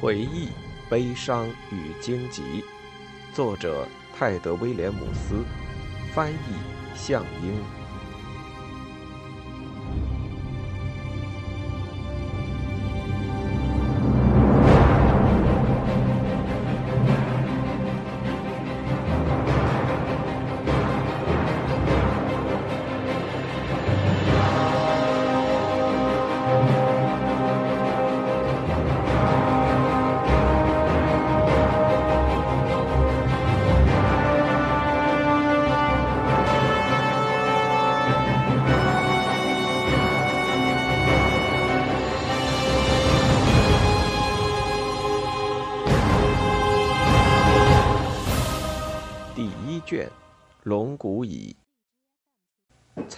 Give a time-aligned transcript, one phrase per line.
[0.00, 0.48] 回忆、
[0.88, 2.64] 悲伤与荆棘，
[3.34, 3.84] 作者
[4.16, 5.44] 泰德·威廉姆斯，
[6.14, 6.36] 翻译
[6.94, 7.77] 向英。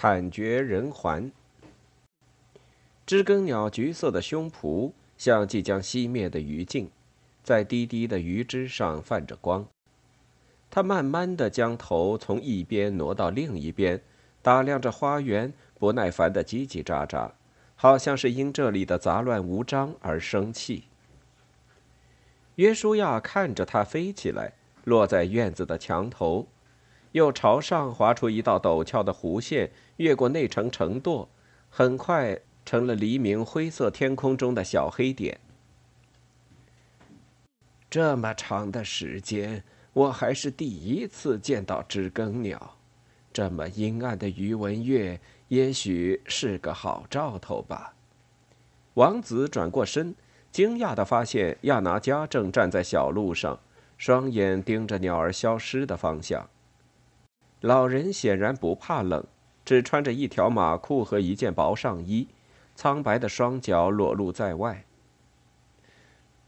[0.02, 1.30] 惨绝人寰。
[3.04, 6.88] 知更鸟橘色的胸脯像即将熄灭的余烬，
[7.42, 9.66] 在低低的鱼枝上泛着光。
[10.70, 14.00] 它慢慢的将头从一边挪到另一边，
[14.40, 17.32] 打量着花园，不耐烦的叽叽喳喳，
[17.76, 20.84] 好像是因这里的杂乱无章而生气。
[22.54, 26.46] 约书亚看着它飞起来，落在院子的墙头。
[27.12, 31.28] 又朝上划出一道陡峭的弧线，越过那层城垛，
[31.68, 35.38] 很快成了黎明灰色天空中的小黑点。
[37.90, 39.62] 这么长的时间，
[39.92, 42.78] 我还是第一次见到知更鸟。
[43.30, 47.94] 这么阴暗的余文月，也许是个好兆头吧。
[48.94, 50.14] 王子转过身，
[50.50, 53.60] 惊讶地发现亚拿加正站在小路上，
[53.98, 56.48] 双眼盯着鸟儿消失的方向。
[57.60, 59.22] 老人显然不怕冷，
[59.70, 62.26] 只穿着一条马裤和一件薄上衣，
[62.74, 64.84] 苍白的双脚裸露在外。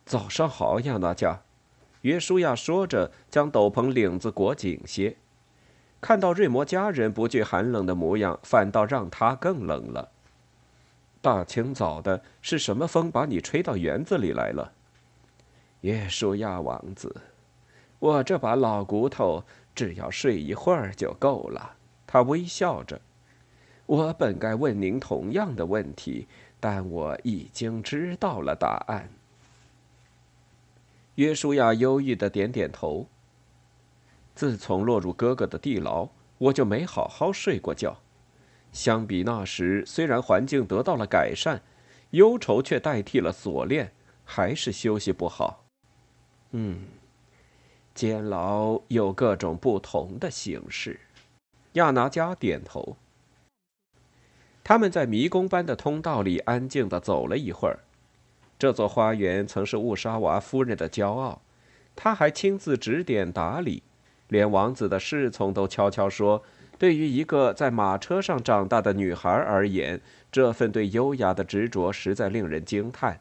[0.04, 1.40] 早上好，亚娜加，
[2.00, 5.14] 约书亚说着，将斗篷领子裹紧些。
[6.00, 10.10] 看到瑞摩家人不惧寒冷的模样，反倒让他更冷了。
[11.20, 14.72] 大清早的，是什么风把你吹到园子里来了？
[15.82, 17.14] 约书亚王子，
[18.00, 19.44] 我这把老骨头。
[19.76, 21.76] 只要睡一会儿就够了。
[22.04, 23.00] 他微笑着。
[23.86, 26.26] 我本该问您同样的问题，
[26.60, 29.08] 但我已经知道了答案。
[31.16, 33.06] 约书亚忧郁的点点头。
[34.34, 38.00] 自从落入哥哥的地牢，我就没好好睡过觉。
[38.72, 41.60] 相比那时，虽然环境得到了改善，
[42.12, 43.92] 忧愁却代替了锁链，
[44.24, 45.64] 还是休息不好。
[46.52, 46.86] 嗯。
[47.94, 50.98] 监牢有各种不同的形式。
[51.74, 52.96] 亚拿加点头。
[54.64, 57.80] 他们在迷宫般的通道里安静地走了一会儿。
[58.58, 61.42] 这座花园曾是乌沙娃夫人的骄傲，
[61.96, 63.82] 她还亲自指点打理，
[64.28, 66.42] 连王子的侍从都悄悄说
[66.78, 70.00] ：“对于一个在马车上长大的女孩而言，
[70.30, 73.20] 这份对优雅的执着实在令人惊叹。”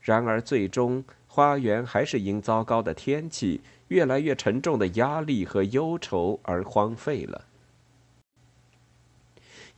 [0.00, 1.04] 然而，最终。
[1.32, 7.44] 花园还是因糟糕的天气、越来越沉重的压力和忧愁而荒废了。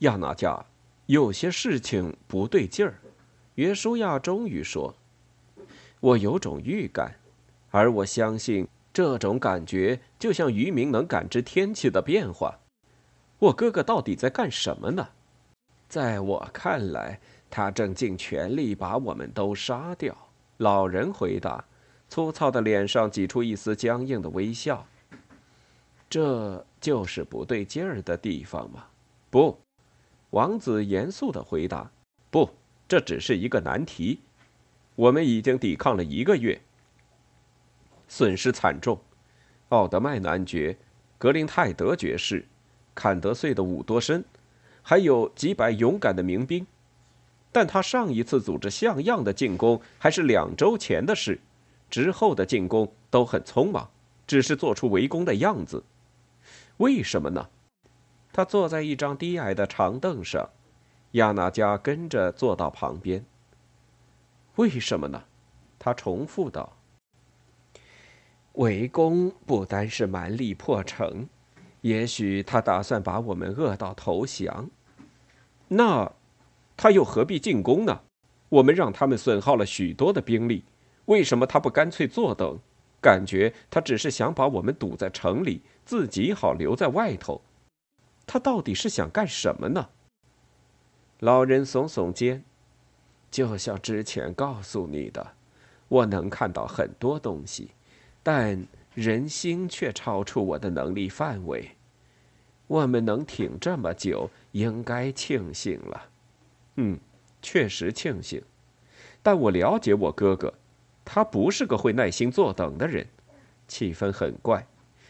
[0.03, 0.65] 亚纳加，
[1.07, 2.95] 有些事情不对劲儿。
[3.55, 4.95] 约书亚终于说
[6.01, 7.15] ：“我有种预感，
[7.71, 12.59] 而我相信这种感觉就像渔民能感知天气的变化。
[13.39, 15.09] 我哥哥到底在干什么呢？
[15.89, 20.17] 在我看来，他正尽全力把我们都杀掉。”
[20.59, 21.65] 老人回答，
[22.09, 24.87] 粗糙的脸上挤出一丝僵硬的微笑。
[26.09, 28.85] 这就是不对劲儿的地方吗？
[29.31, 29.59] 不，
[30.33, 31.91] 王子严肃的回答。
[32.31, 32.49] 不，
[32.89, 34.21] 这只是一个难题。
[34.95, 36.61] 我们已经抵抗了一个月，
[38.09, 38.99] 损失惨重。
[39.69, 40.79] 奥德迈男爵、
[41.19, 42.47] 格林泰德爵士、
[42.95, 44.25] 坎德岁的伍多申，
[44.81, 46.67] 还有几百勇敢的民兵。
[47.51, 51.39] 但他上一次组织像样的进攻还是两周前的事，
[51.91, 53.91] 之后的进攻都很匆忙，
[54.27, 55.85] 只是做出围攻的样子。
[56.79, 57.51] 为什么呢？
[58.33, 60.49] 他坐在一张低矮的长凳上，
[61.13, 63.25] 亚娜加跟着坐到旁边。
[64.57, 65.25] 为什么呢？
[65.79, 66.77] 他重复道
[68.55, 71.29] ：“围攻不单是蛮力破城，
[71.83, 74.71] 也许他打算把我们饿到投降。
[75.69, 76.13] 那……”
[76.75, 78.01] 他又何必进攻呢？
[78.49, 80.65] 我们让他们损耗了许多的兵力，
[81.05, 82.59] 为什么他不干脆坐等？
[83.01, 87.43] 感觉他只是想把我们堵在城里，自己好留在外头。
[88.27, 89.89] 他到底是想干什么呢？
[91.21, 92.45] 老人耸耸肩，
[93.31, 95.35] 就像之前告诉你的，
[95.89, 97.71] 我能看到很多东西，
[98.23, 101.71] 但人心却超出我的能力范围。
[102.67, 106.09] 我们能挺这么久，应该庆幸了。
[106.77, 106.99] 嗯，
[107.43, 108.43] 确实庆幸。
[109.23, 110.55] 但我了解我哥哥，
[111.05, 113.07] 他不是个会耐心坐等的人。
[113.69, 114.67] 气氛很怪，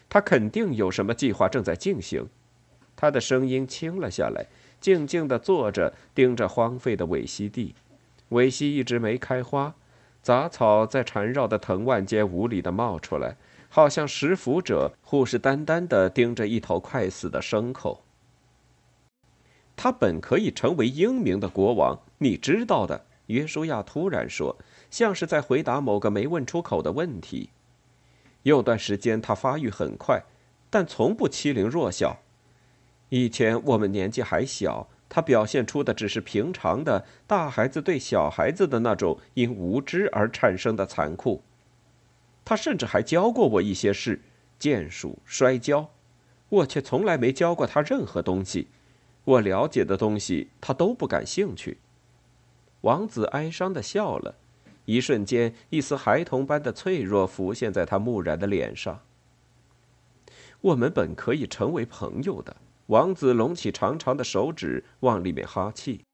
[0.08, 2.28] 他肯定有什么计划正在进行。
[3.02, 4.46] 他的声音轻了下来，
[4.80, 7.74] 静静地坐着，盯着荒废的韦西地。
[8.28, 9.74] 韦西一直没开花，
[10.22, 13.36] 杂草在缠绕的藤蔓间无力地冒出来，
[13.68, 18.04] 好像食腐者虎视眈眈地盯着一头快死的牲口。
[19.74, 23.06] 他本可以成为英明的国王，你知道的。
[23.26, 24.56] 约书亚突然说，
[24.92, 27.50] 像是在回答某个没问出口的问题。
[28.44, 30.22] 有段时间他发育很快，
[30.70, 32.18] 但从不欺凌弱小。
[33.12, 41.42] 以前我们年纪还小，他表现出的只是平常的大孩子对小孩子的那种因无知而产生的残酷。
[42.42, 44.22] 他甚至还教过我一些事，
[44.58, 45.90] 剑术、摔跤，
[46.48, 48.68] 我却从来没教过他任何东西。
[49.24, 51.76] 我了解的东西，他都不感兴趣。
[52.80, 54.36] 王子哀伤的笑了，
[54.86, 59.02] 一瞬间，一丝孩童般的脆弱浮现在他木然的脸上。
[60.62, 62.56] 我们本可以成为朋友的。
[62.92, 66.04] 王子隆起长长的手指，往里面哈气。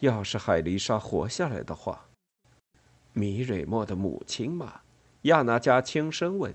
[0.00, 2.08] 要是海丽莎活下来的话，
[3.14, 4.82] 米蕊莫的母亲嘛？
[5.22, 6.54] 亚拿加轻声问。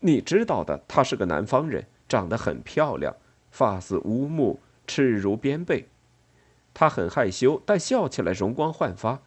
[0.00, 3.14] 你知道的，她是个南方人，长得很漂亮，
[3.50, 5.86] 发似乌木，赤如边贝。
[6.72, 9.20] 他很害羞，但笑起来容光焕发。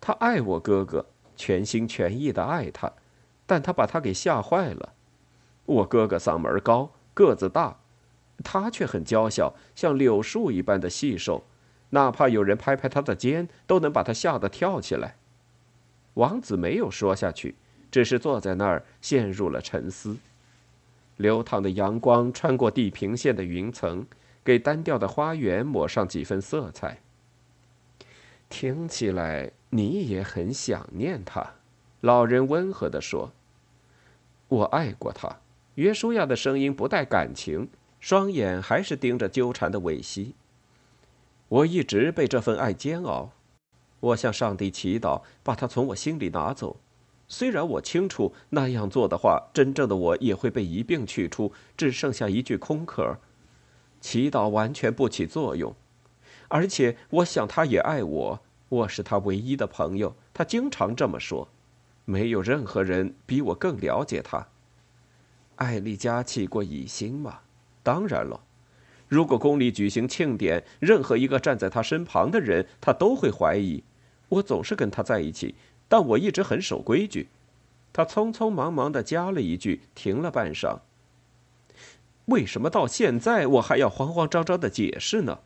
[0.00, 2.92] 他爱我哥哥，全心全意的爱他，
[3.46, 4.94] 但他把他给吓坏了。
[5.64, 7.80] 我哥哥嗓门高，个子大，
[8.44, 11.44] 他却很娇小，像柳树一般的细瘦，
[11.90, 15.16] 哪怕有人拍拍他的肩，都能把他吓得跳起来。
[16.14, 17.54] 王子没有说下去，
[17.90, 20.16] 只是坐在那儿陷入了沉思。
[21.16, 24.06] 流淌的阳光穿过地平线的云层。
[24.46, 27.00] 给单调的花园抹上几分色彩。
[28.48, 31.54] 听起来你也很想念他，
[32.00, 33.32] 老人温和地说
[34.46, 35.40] ：“我爱过他。”
[35.74, 37.68] 约书亚的声音不带感情，
[38.06, 40.36] 双眼还是盯着纠缠的尾息。
[41.48, 43.32] 我一直被这份爱煎熬，
[43.98, 46.76] 我向上帝祈祷，把他从我心里拿走。
[47.26, 53.18] 虽然我清楚那样做的话，真正的我也会被一并取出，只剩下一具空壳。
[54.00, 55.74] 祈祷完全不起作用，
[56.46, 60.14] 而且我想他也爱我，我是他唯一的朋友。
[60.32, 61.48] 他经常这么说，
[62.04, 64.46] 没有任何人比我更了解他。
[65.56, 67.40] 艾丽嘉起过疑心吗？
[67.86, 68.40] 当然了，
[69.06, 73.84] 如果宫里举行庆典，任何一个站在他身旁的人，他都会怀疑。
[74.28, 75.54] 我总是跟他在一起，
[75.86, 77.28] 但我一直很守规矩。
[77.92, 80.80] 他匆匆忙忙地加了一句，停了半晌。
[82.24, 85.38] 为什么到现在我还要慌慌张张的解释呢？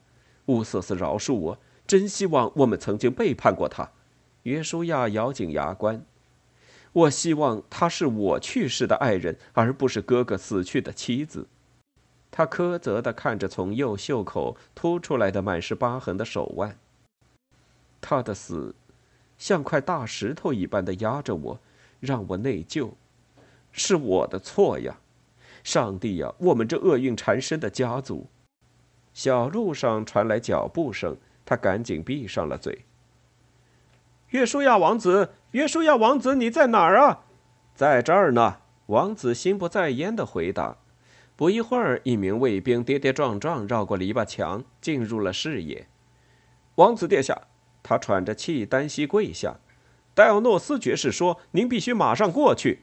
[0.46, 3.90] 乌瑟斯饶恕我，真希望我们曾经背叛过他。
[4.44, 6.02] 约书亚咬紧牙关。
[6.92, 11.46] 我希望他是我去世的爱人，而不是哥哥死去的妻子。
[12.30, 16.78] 他苛责地看着从右袖口凸出来的满是疤痕的手腕。
[18.00, 18.74] 他的死，
[19.36, 21.60] 像块大石头一般的压着我，
[21.98, 22.92] 让我内疚，
[23.72, 24.98] 是我的错呀。
[25.62, 28.26] 上帝呀，我们这厄运缠身的家族！
[29.12, 32.84] 小路上传来脚步声，他赶紧闭上了嘴。
[34.28, 37.24] 约书亚王子，约书亚王子，你在哪儿啊？
[37.74, 38.58] 在这儿呢。
[38.86, 40.76] 王子心不在焉的回答。
[41.40, 45.86] 不一会儿，一名卫兵跌跌撞撞绕过篱笆墙，进入了视野。
[46.74, 47.34] 王子殿下，
[47.82, 49.56] 他喘着气，单膝跪下。
[50.14, 52.80] 戴奥诺斯爵士说：“您必须马上过去。”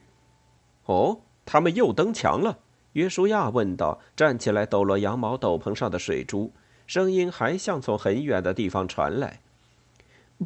[0.86, 2.58] 哦，他们又登墙了。
[2.94, 6.52] 约书亚问道，站起来抖落羊毛斗篷上的水珠，
[6.88, 9.38] 声音还像从很远的地方传来。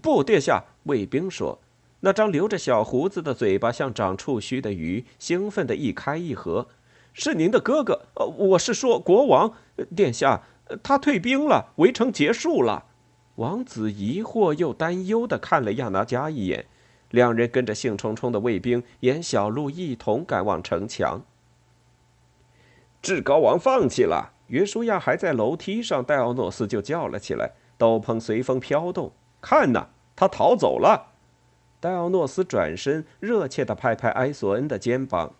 [0.02, 1.58] 不，殿下，卫兵说，
[2.00, 6.68] 那张留着小胡子的嘴巴像长触须的鱼，兴奋地一开一合。
[7.12, 9.52] 是您的哥哥，呃，我是说国王，
[9.94, 10.42] 殿下，
[10.82, 12.86] 他退兵了，围城结束了。
[13.36, 16.66] 王子疑惑又担忧地看了亚拿加一眼，
[17.10, 21.22] 两人跟着兴冲冲的卫兵沿小路一同赶往城墙。
[23.00, 24.32] 至高王放弃了。
[24.48, 29.12] 约书亚还在楼梯上，戴奥诺斯就叫了起来，斗篷随风飘动。
[29.40, 31.12] 看呐，他逃走了。
[31.80, 35.34] 戴奥诺斯转身，热切地拍拍埃索恩的肩膀。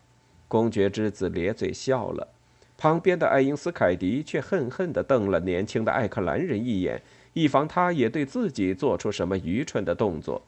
[0.52, 2.28] 公爵之子咧嘴笑了，
[2.76, 7.00] 旁边的爱因斯凯迪却恨恨地瞪了年轻的艾克兰人一眼，
[7.32, 10.42] 以防他也对自己做出什么愚蠢的动作。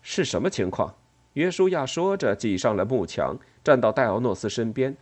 [0.00, 0.94] 是什么情况？
[1.34, 4.96] 约书亚说着，挤上了幕墙，站到戴奥诺斯身边。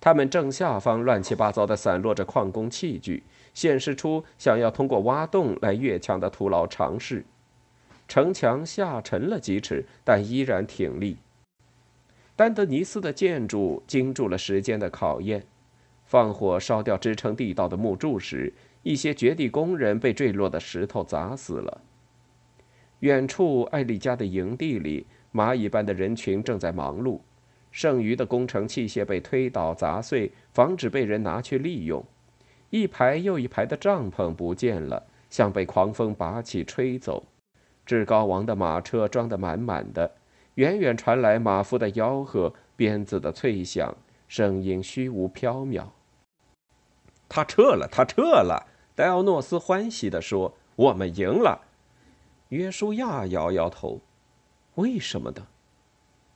[0.00, 7.24] 他们正下方乱七八糟地散落着矿工器具，显示出想要通过挖洞来越墙的徒劳尝试。
[8.06, 11.16] 城墙下沉了几尺，但依然挺立。
[12.38, 15.44] 丹德尼斯的建筑经住了时间的考验。
[16.04, 18.52] 放火烧掉支撑地道的木柱时，
[18.84, 21.80] 一些掘地工人被坠落的石头砸死了。
[23.00, 27.18] 远处艾丽家的营地里，蚂蚁般的人群正在忙碌。
[27.72, 32.04] 剩余的工程器械被推倒砸碎，防止被人拿去利用。
[32.70, 37.26] 一排又一排的帐篷不见了，像被狂风拔起吹走。
[37.84, 40.12] 至高王的马车装得满满的，
[40.58, 43.96] 远远传来马夫的吆喝、鞭子的脆响，
[44.26, 45.84] 声音虚无缥缈。
[47.28, 48.66] 他撤了，他撤了。
[48.96, 51.60] 戴奥诺斯欢喜地说：“我们赢了。”
[52.50, 54.00] 约书亚摇摇头
[54.74, 55.46] ：“为什么呢？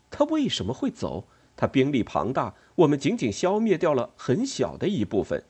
[0.08, 1.24] 他为什么会走？
[1.56, 5.42] 他兵力庞大，我们仅仅消灭掉了很小的一部分。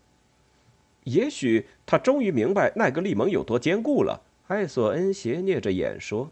[1.05, 6.31] 也许他终于明白奈格利蒙有多坚固了。”艾索恩斜睨着眼说：“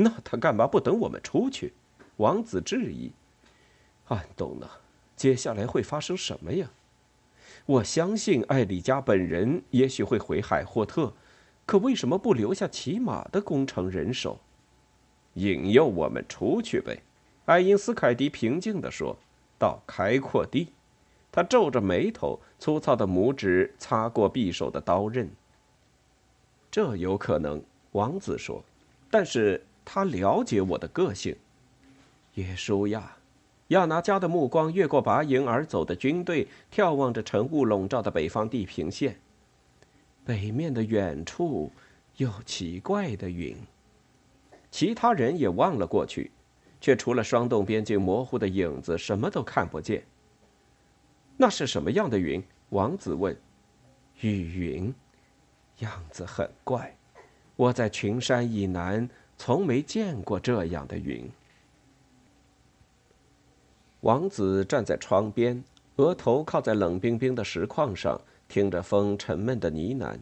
[0.00, 1.72] 那他干嘛不等我们出去？”
[2.18, 3.12] 王子质疑
[4.06, 4.68] ：“安东呢？
[5.16, 6.70] 接下来会发生什么呀？”
[7.66, 11.12] 我相信艾里加本人也许会回海霍特，
[11.66, 14.38] 可为什么不留下骑马的工程人手，
[15.34, 17.02] 引诱我们出去呗？
[17.44, 19.18] 爱因斯凯迪平静地说
[19.58, 20.68] ：“到开阔地。”
[21.30, 25.28] 他皱着眉头，粗糙的拇指擦过匕首的刀刃。
[26.70, 27.62] 这有可能，
[27.92, 28.64] 王子说，
[29.10, 31.34] 但是他了解我的个性，
[32.34, 33.16] 耶书亚。
[33.68, 39.18] 亚拿加的目光越过拔营而走的军队，眺望着晨雾笼罩的北方地平线。
[40.26, 41.72] 北面的远处
[42.18, 43.56] 有奇怪的云。
[44.70, 46.30] 其他人也望了过去，
[46.82, 50.04] 却除了霜冻边境模糊的影子，什么都看不见。
[51.38, 52.44] 那是什么样的云？
[52.68, 53.34] 王子问。
[54.20, 54.94] 雨云，
[55.78, 56.94] 样子很怪。
[57.56, 61.30] 我在群山以南从没见过这样的云。
[64.00, 65.62] 王子站在窗边，
[65.96, 70.18] 额头靠在冷冰冰的石框上，听着风沉闷的呢喃。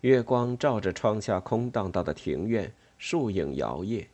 [0.00, 4.06] 月光照着窗下空荡荡的庭院，树影摇曳。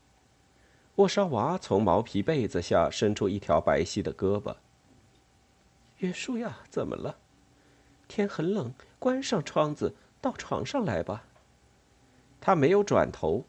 [0.96, 4.56] 沃沙娃从毛皮被子下伸出一条白皙的胳膊。
[5.98, 7.16] 约书亚，怎么了？
[8.08, 11.24] 天很冷，关上窗子，到床上来吧。
[12.40, 13.44] 他没有转头。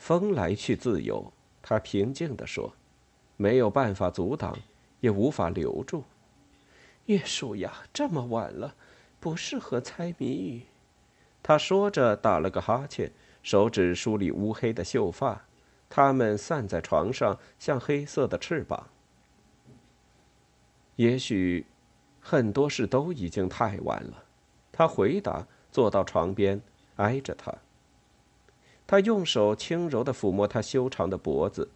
[0.00, 1.30] 风来去自由，
[1.60, 2.72] 他平静地说。
[3.36, 4.58] 没有办法阻挡，
[5.00, 6.04] 也无法留住。
[7.04, 8.74] 约书亚，这么晚了，
[9.20, 10.62] 不适合猜谜语。
[11.42, 15.44] 他说着，打了个哈欠，手指梳理乌黑的秀发，
[15.90, 18.88] 它们散在床上，像黑色的翅膀。
[20.96, 21.66] 也许，
[22.20, 24.24] 很多事都已经太晚了。
[24.72, 26.60] 他回答，坐到床边，
[26.96, 27.54] 挨着他。
[28.90, 31.70] 他用手轻柔地抚摸他修长的脖子。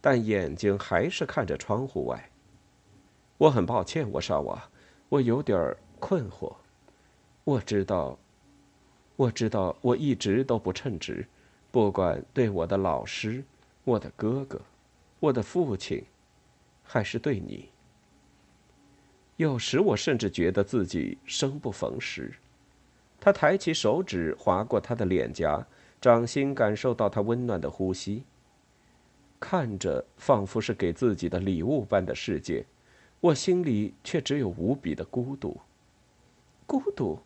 [0.00, 2.30] 但眼睛还是看着窗户外。
[3.38, 4.70] 我很抱歉，沃沙瓦，
[5.08, 6.54] 我有点困惑。
[7.42, 8.16] 我知道，
[9.16, 11.26] 我知道，我一直都不称职，
[11.72, 13.42] 不管对我的老师、
[13.82, 14.60] 我的哥哥、
[15.18, 16.04] 我的父亲，
[16.84, 17.68] 还是对你。
[19.38, 22.32] 有时我甚至觉得自己生不逢时。
[23.18, 25.66] 他抬起手指划过他的脸颊，
[26.00, 28.24] 掌心感受到他温暖的呼吸。
[29.38, 32.64] 看着仿佛是给自己的礼物般的世界，
[33.20, 35.56] 我心里却只有无比的孤独。
[36.66, 37.18] 孤独。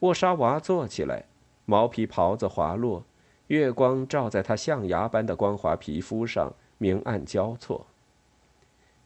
[0.00, 1.26] 沃沙娃坐起来，
[1.64, 3.04] 毛皮袍子滑落，
[3.46, 7.86] 月光照在他象牙般的光滑皮肤上，明暗交错。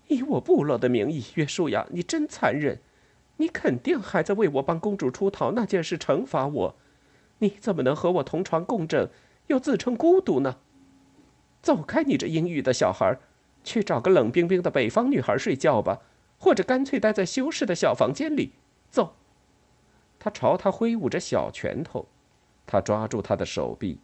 [0.08, 2.78] 以我部落的名义，约书亚，你真残忍！
[3.38, 6.74] 你肯定还在为我帮公主出逃那件事惩罚我。
[7.38, 9.10] 你怎么能和我同床共枕，
[9.48, 10.56] 又自称孤独呢？
[11.62, 13.18] 走开，你这阴郁的小孩，
[13.64, 16.00] 去找个冷冰冰的北方女孩睡觉吧，
[16.38, 18.52] 或者干脆待在修饰的小房间里。
[18.88, 19.16] 走。
[20.18, 22.06] 他朝他挥舞着小拳头，
[22.66, 24.00] 他抓住他的手臂。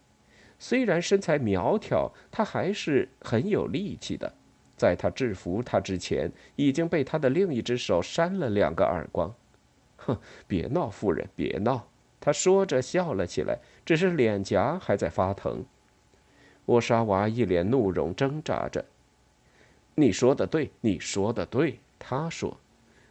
[0.59, 4.33] 虽然身材苗条，他还是很有力气的。
[4.77, 9.33] 在他制服他之前，已经被他的另一只手扇了两个耳光。
[9.97, 11.89] 哼，别闹，夫人，别闹。
[12.25, 15.65] 他说着笑了起来，只是脸颊还在发疼。
[16.67, 18.85] 沃沙娃一脸怒容，挣扎着。
[19.97, 22.57] “你说的对，你说的对。”他说，“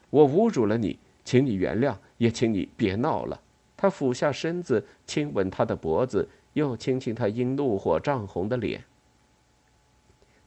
[0.10, 3.42] 我侮辱了你，请你原谅，也请你别闹了。”
[3.76, 8.86] 他俯下身子，亲吻她的脖子，又亲亲她因怒火涨红的脸。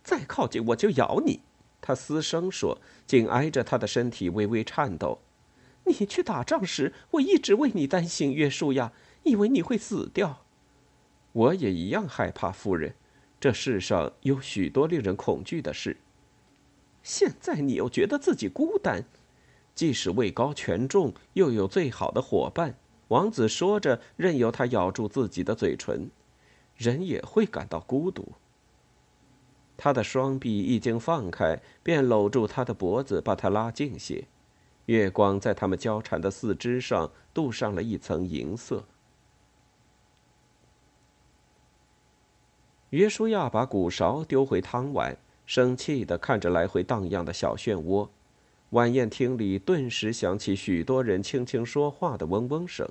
[0.02, 1.40] 再靠近我就咬你。”
[1.83, 5.18] 他嘶声说，紧挨着他的身体微微颤抖。
[5.84, 10.44] “你去打仗时，我一直为你担心，约书亚，以为你会死掉。
[11.32, 12.94] 我也一样害怕，夫人。
[13.40, 15.98] 这世上有许多令人恐惧的事。
[17.02, 19.04] 现在你又觉得自己孤单，
[19.74, 22.76] 即使位高权重，又有最好的伙伴。”
[23.08, 26.10] 王子说着，任由他咬住自己的嘴唇。
[26.76, 28.32] 人也会感到孤独。
[29.76, 34.26] 他的双臂一经放开，便搂住他的脖子，把他拉近些。
[34.86, 38.84] 月光在他们交缠的四肢上镀上了一层银色。
[42.90, 48.08] 约书亚把鼓勺丢回汤碗，生气地看着来回荡漾的小漩涡。
[48.70, 52.88] 晚宴厅里顿时响起许多人轻轻说话的嗡嗡声。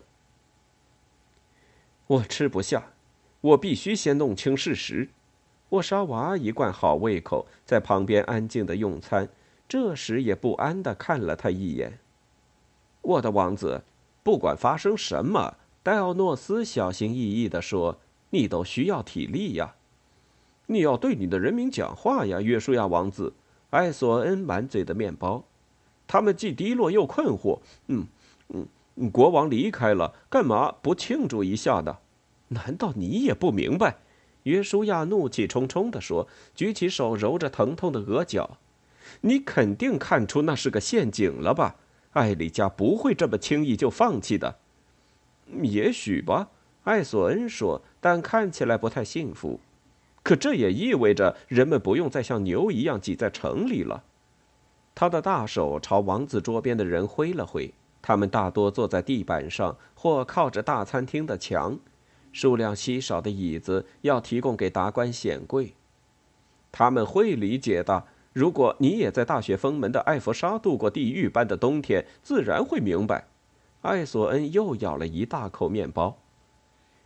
[2.07, 2.93] 我吃不下。
[3.41, 5.09] 我必须先弄清事实。
[5.71, 9.27] 沃沙娃一贯好胃口，在旁边安静的用餐，
[9.73, 11.97] 这时也不安的看了他一眼。
[13.01, 13.81] 我的王子，
[14.21, 17.97] 不管发生什么，戴奥诺斯小心翼翼的说
[18.29, 19.73] ：“你都需要体力呀，
[20.67, 23.33] 你要对你的人民讲话呀，约书亚王子。”
[23.71, 25.43] 艾索恩满嘴的面包，
[26.05, 27.57] 他们既低落又困惑。
[27.87, 28.05] 嗯
[28.49, 31.97] 嗯，国王离开了，干嘛不庆祝一下呢？
[32.49, 33.97] 难道你也不明白？
[34.43, 38.59] 约书亚怒气冲冲地说，举起手揉着疼痛的额角。
[39.25, 41.77] 你肯定看出那是个陷阱了吧？
[42.11, 44.57] 艾丽加不会这么轻易就放弃的。
[45.61, 46.49] 也许吧，
[46.83, 49.59] 艾索恩说，但看起来不太幸福。
[50.21, 54.03] 可这也意味着人们不用再像牛一样挤在城里了。
[54.93, 61.79] 他的大手朝王子桌边的人挥了挥，他们大多坐在地板上或靠着大餐厅的墙。
[62.31, 65.73] 数量稀少的椅子要提供给达官显贵，
[66.71, 68.05] 他们会理解的。
[68.33, 73.27] 如果你也在大雪封门的艾弗沙度过地狱般的冬天，自然会明白。
[73.81, 76.17] 艾索恩又咬了一大口面包。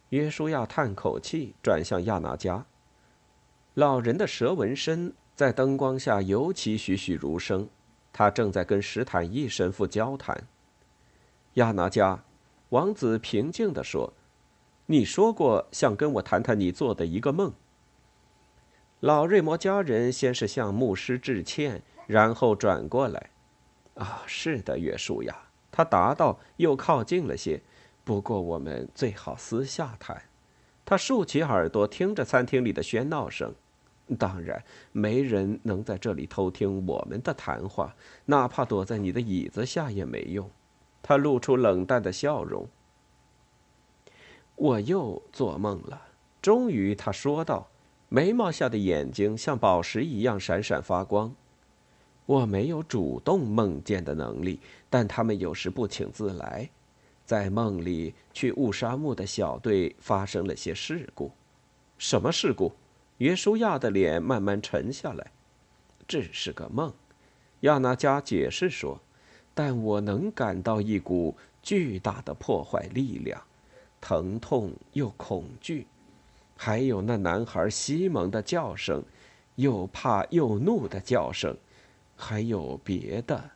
[0.10, 2.66] 约书亚叹口气，转向亚拿加。
[3.74, 7.68] 老人的蛇纹身在灯光下尤其栩栩如生。
[8.14, 10.48] 他正在跟史坦义神父交谈。
[11.56, 12.24] 亚拿加，
[12.70, 14.14] 王子平静地说。
[14.86, 17.52] 你说过想跟我谈谈你做的一个梦。
[19.02, 23.30] 老瑞摩家人先是向牧师致歉，然后转过来。
[23.94, 25.36] 啊，是的，约书亚，
[25.72, 27.62] 他答道，又靠近了些。
[28.04, 30.20] 不过我们最好私下谈。
[30.84, 33.54] 他竖起耳朵听着餐厅里的喧闹声。
[34.18, 37.94] 当然，没人能在这里偷听我们的谈话，
[38.26, 40.50] 哪怕躲在你的椅子下也没用。
[41.04, 42.68] 他露出冷淡的笑容。
[44.56, 46.02] 我又做梦了。
[46.42, 47.68] 终于，他说道，
[48.10, 51.36] 眉毛下的眼睛像宝石一样闪闪发光。
[52.26, 56.70] 我没有主动梦见的能力，但他们有时不请自来。
[57.26, 61.32] 在梦里，去雾沙木的小队发生了些事故。
[61.98, 62.72] 什么事故？
[63.18, 65.32] 约书亚的脸慢慢沉下来。
[66.08, 66.94] 只是个梦，
[67.62, 69.02] 亚纳加解释说。
[69.54, 73.42] 但我能感到一股巨大的破坏力量。
[74.00, 75.88] 疼痛又恐惧，
[76.58, 79.04] 还有那男孩西蒙的叫声，
[79.56, 81.56] 又怕又怒的叫声，
[82.16, 83.52] 还有别的。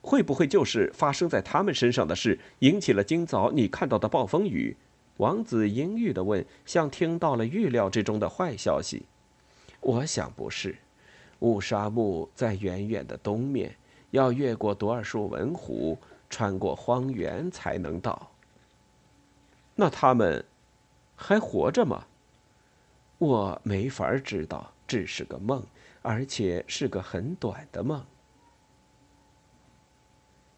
[0.00, 4.76] 会不会就是发生在他们身上的事引起了今早你看到的暴风雨？
[5.18, 9.02] 王子阴郁地问，像听到了预料之中的坏消息。
[9.80, 10.78] 我想不是，
[11.40, 13.76] 乌沙木在远远的东面，
[14.12, 15.98] 要越过多尔舒文湖，
[16.30, 18.30] 穿过荒原才能到。
[19.74, 20.44] 那他们
[21.20, 22.06] 还活着吗？
[23.18, 25.66] 我没法知道，只是个梦，
[26.00, 28.06] 而且是个很短的梦。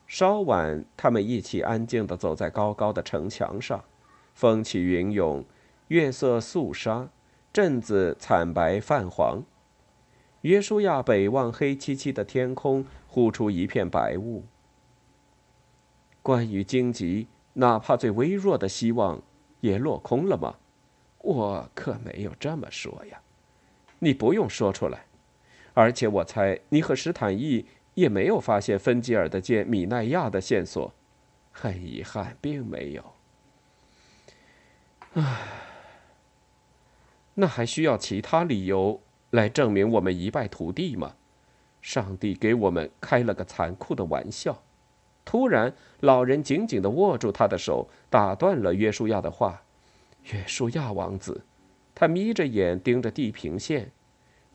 [0.07, 3.83] 稍晚，他们一起安静地走在高高的城墙上，
[4.35, 5.43] 风起云涌，
[5.89, 7.09] 月色肃杀，
[7.51, 9.43] 镇子惨白泛黄。
[10.43, 14.45] 约书亚北望黑漆漆的天空，呼出一片白雾。
[16.23, 17.29] 关于荆棘。
[17.55, 19.21] 哪怕最微弱的希望，
[19.61, 20.57] 也落空了吗？
[21.19, 23.21] 我可没有这么说呀，
[23.99, 25.05] 你不用说出来。
[25.75, 30.93] 而且我猜你和史坦义也没有发现芬吉尔的见米奈亚的线索。
[31.53, 33.05] 很遗憾，并没有。
[35.15, 35.41] 唉，
[37.35, 41.17] 那还需要其他理由来证明我们一败涂地吗？
[41.83, 44.63] 上帝给我们开了个残酷的玩笑。
[45.31, 49.63] 突然，老人紧紧地握住他的手，打断了约书亚的话。
[50.25, 51.41] 约书亚王子，
[51.95, 53.93] 他眯着眼盯着地平线。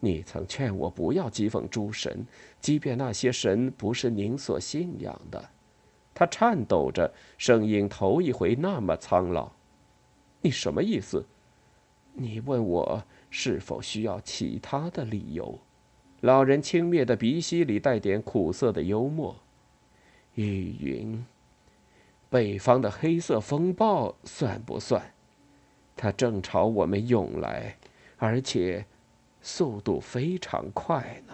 [0.02, 2.28] 你曾劝我不要讥讽诸神，
[2.60, 5.50] 即便那些神不是您所信仰的。
[6.14, 9.50] 他颤抖着，声音头一回那么苍老。
[10.42, 11.26] 你什么意思？
[12.12, 15.58] 你问我是否需要其他的理由？
[16.20, 19.38] 老人轻蔑的鼻息里带点苦涩的幽默。
[20.36, 21.26] 雨云，
[22.30, 25.14] 北方的黑色风暴算不算？
[25.96, 27.78] 它正朝我们涌来，
[28.18, 28.86] 而且
[29.42, 31.34] 速度非常快呢。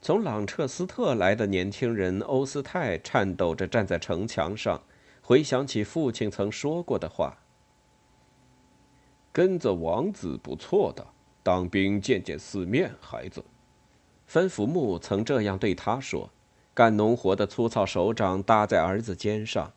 [0.00, 4.82] 从朗彻斯特来的年轻人欧斯泰颤抖着站在城墙上，
[5.22, 7.38] 回想起父亲曾说过的话
[9.32, 11.06] ：“跟着王子不错的，
[11.42, 13.44] 当兵见见世面，孩子。”
[14.26, 16.30] 芬福木曾这样对他说。
[16.74, 19.72] 干农活的粗糙手掌搭在儿子肩上，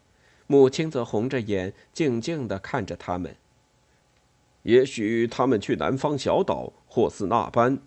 [0.47, 3.37] 母亲则红着眼，静静地看着他们。
[4.63, 7.79] 也许他们去南方小岛或是那般。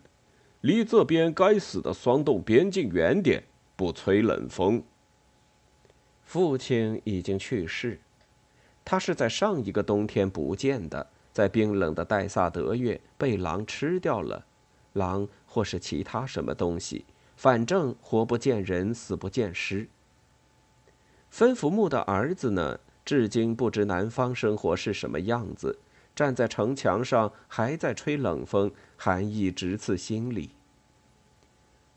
[0.62, 3.42] 离这边该死的霜冻边境远点，
[3.76, 4.82] 不吹冷风。
[6.24, 8.00] 父亲已经去世，
[8.82, 14.46] 他是在上一个冬天不见的，在冰冷的戴萨德月被狼吃掉了，
[14.94, 17.04] 狼或是其他什么东西，
[17.36, 19.86] 反正活不见人，死不见尸。
[21.28, 25.78] 芬福木的儿子呢，至今不知南方生活是什么样子。
[26.16, 30.52] 站在城墙上，还在吹冷风，寒意直刺心里。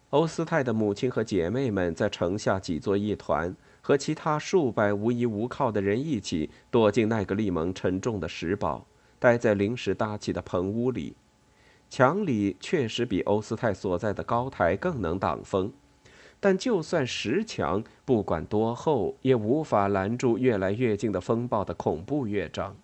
[0.09, 8.85] 欧斯泰的母亲和姐妹们在城下挤作一团，和其他数百无依无靠的人一起躲进奈格利蒙沉重的石堡，
[9.17, 11.15] 待在临时搭起的棚屋里。
[11.89, 15.71] 墙里确实比欧斯泰所在的高台更能挡风，
[16.39, 22.75] 但就算石墙，不管多厚，也无法拦住越来越近的风暴的恐怖乐章。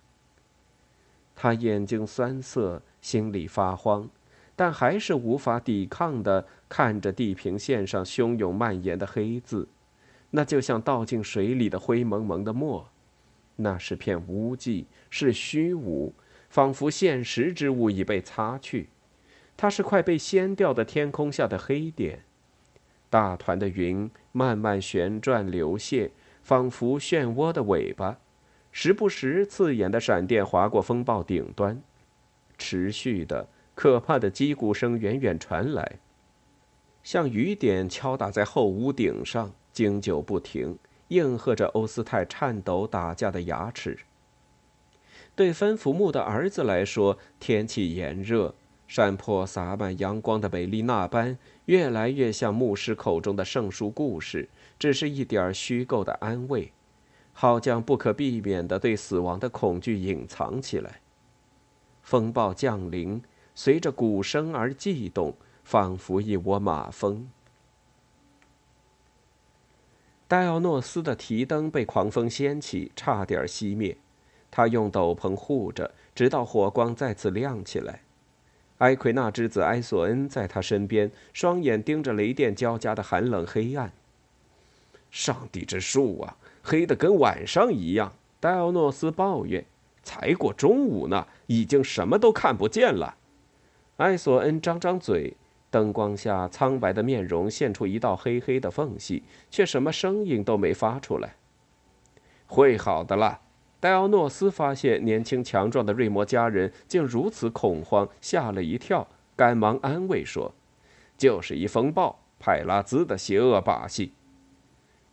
[1.34, 4.08] 他眼睛酸涩，心里发慌，
[4.54, 9.68] 但还是无法抵抗地看着地平线上汹涌蔓延的黑字，
[10.30, 12.88] 那就像倒进水里的灰蒙蒙的墨，
[13.56, 16.14] 那是片污迹，是虚无，
[16.52, 18.90] 仿佛现实之物已被擦去。
[19.56, 22.24] 它是块被掀掉的天空下的黑点，
[23.08, 26.10] 大团的云慢慢旋转流泻，
[26.42, 28.18] 仿佛漩涡的尾巴。
[28.70, 31.82] 时不时，刺眼的闪电划过风暴顶端，
[32.58, 36.00] 持续的、可怕的击鼓声远远传来，
[37.02, 43.98] 像雨点敲打在厚屋顶上，经久不停，应和着欧斯泰颤抖打架的牙齿。
[45.34, 48.54] 对芬福木的儿子来说，天气炎热，
[48.86, 56.72] 山坡洒满阳光的美丽那般，越来越像牧师口中的圣书故事，只是一点虚构的安慰。
[57.32, 61.00] 好将不可避免的对死亡的恐惧隐藏起来。
[62.02, 63.22] 风暴降临，
[63.54, 67.30] 随着鼓声而悸动，仿佛一窝马蜂。
[70.28, 73.96] 戴奥诺斯的提灯被狂风掀起，差点熄灭。
[74.52, 78.02] 他用斗篷护着，直到火光再次亮起来。
[78.78, 83.90] 埃奎纳之子埃索恩在他身边，双眼盯着雷电交加的寒冷黑暗。
[85.10, 86.36] 上帝之树啊！
[86.62, 89.64] 黑得跟晚上一样，戴奥诺斯抱怨
[90.02, 93.16] ：“才过中午呢，已经什么都看不见了。”
[93.98, 95.36] 埃索恩张张嘴，
[95.70, 101.36] 灯光下苍白的面容现出一道黑黑的缝隙，却什么声音都没发出来。
[102.46, 103.40] 会好的了，
[103.82, 110.54] 戴奥诺斯发现年轻强壮的瑞摩家人竟如此恐慌，吓了一跳，赶忙安慰说
[111.18, 114.12] ：“就是一风暴，派拉兹的邪恶把戏。”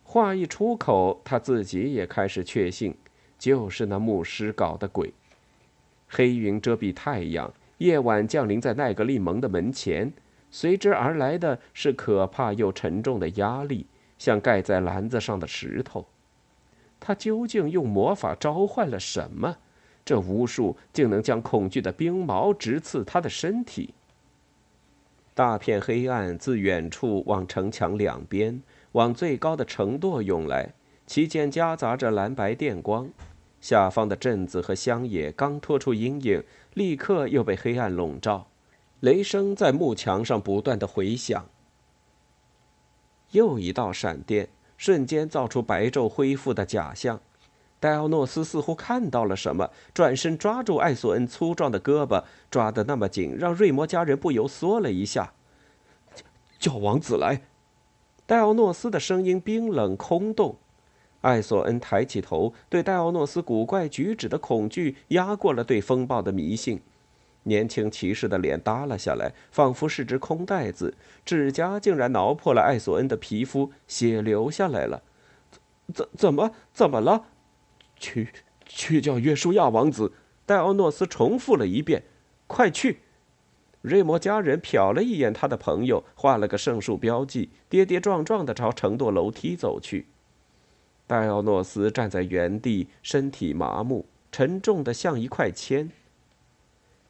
[0.06, 2.94] 话一出口，他自己也开始确信，
[3.36, 5.12] 就是那牧师搞的鬼。
[6.06, 10.12] 黑云遮蔽太阳，夜晚降临在奈格利蒙的门前，
[10.48, 16.06] 随之而来的是可怕又沉重的压力，像盖在篮子上的石头。
[17.00, 19.56] 他究竟用魔法召唤了什么？
[20.04, 23.94] 这巫术竟能将恐惧的冰毛直刺他的身体。
[25.34, 28.62] 大片黑暗自远处往城墙两边。
[28.92, 30.70] 往最高的城垛涌来，
[31.06, 33.08] 其间夹杂着蓝白电光。
[33.60, 36.42] 下方的镇子和乡野刚脱出阴影，
[36.74, 38.48] 立刻又被黑暗笼罩。
[38.98, 41.46] 雷声在幕墙上不断的回响。
[43.30, 44.48] 又一道闪电，
[44.80, 47.20] 瞬间造出白昼恢复的假象。
[47.78, 55.34] 戴奥诺斯似乎看到了什么，转身抓住艾索恩粗壮的胳膊，抓得那么紧，让瑞摩家人不由缩了一下。
[56.58, 57.42] 叫王子来。
[58.24, 60.56] 戴奥诺斯的声音冰冷空洞，
[61.20, 66.80] 艾索恩抬起头，对戴奥诺斯古怪举止的恐惧压过了对风暴的迷信。
[67.44, 75.02] 年轻骑士的脸耷拉下来，仿佛是只空袋子，指甲竟然挠破了艾索恩的皮肤，血流下来了。
[75.92, 77.26] 怎怎么怎么了？
[77.96, 78.28] 去
[78.64, 80.12] 去叫约书亚王子！
[80.46, 82.02] 戴奥诺斯重复了一遍
[82.46, 83.00] ：“快去！”
[83.82, 90.06] 瑞摩家人瞟了一眼他的朋友，画了个圣树标记，跌跌撞撞地朝承垛楼梯走去。
[91.06, 95.90] 戴奥诺斯站在原地，身体麻木，沉重的像一块铅。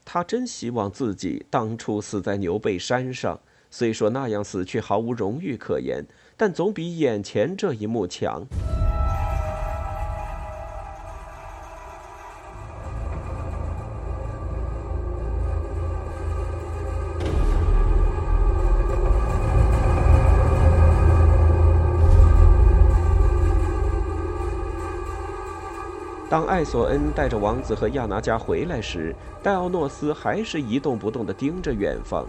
[0.05, 3.39] 他真希望自己当初死在牛背山上，
[3.71, 6.05] 虽说那样死去毫无荣誉可言，
[6.37, 8.45] 但总比眼前这一幕强。
[26.31, 29.13] 当艾索恩带着王子和亚拿加回来时，
[29.43, 32.25] 戴奥诺斯还是一动不动地盯着远方。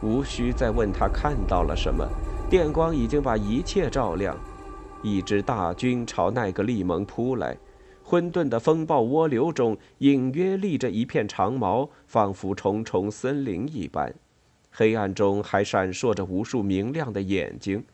[0.00, 2.08] 无需再问他看到了什么，
[2.48, 4.38] 电光已经把一切照亮。
[5.02, 7.56] 一支大军朝奈格利蒙扑来，
[8.04, 14.14] 混沌的风暴涡流中隐约立着一片长矛，仿佛重重森林一般。
[14.70, 17.84] 黑暗中还闪烁着无数明亮的眼睛，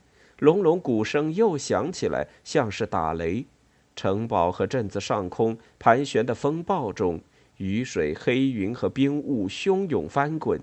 [0.41, 3.47] 隆隆鼓声又响起来，像是打雷。
[3.95, 7.21] 城堡和镇子上空盘旋的风暴中，
[7.59, 10.61] 雨水、黑云和冰雾汹涌翻滚。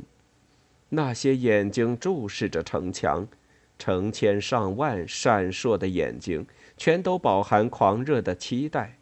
[0.89, 3.28] 那些眼睛注视着城墙，
[3.78, 8.98] 成千上万闪烁的眼睛，全都饱含狂热的期待。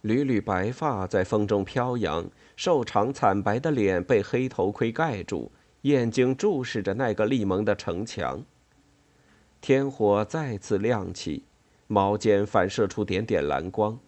[0.00, 8.44] 缕缕白发在风中飘扬，瘦长惨白的脸被黑头盔盖住，眼睛注视着那个利盟的城墙。
[9.60, 11.44] 天火再次亮起。
[11.92, 13.98] 矛尖反射出点点蓝光，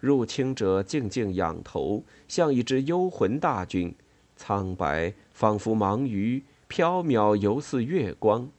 [0.00, 3.94] 入侵者静静仰头，像一支幽魂大军，
[4.34, 8.50] 苍白仿佛盲鱼，缥缈犹似月光。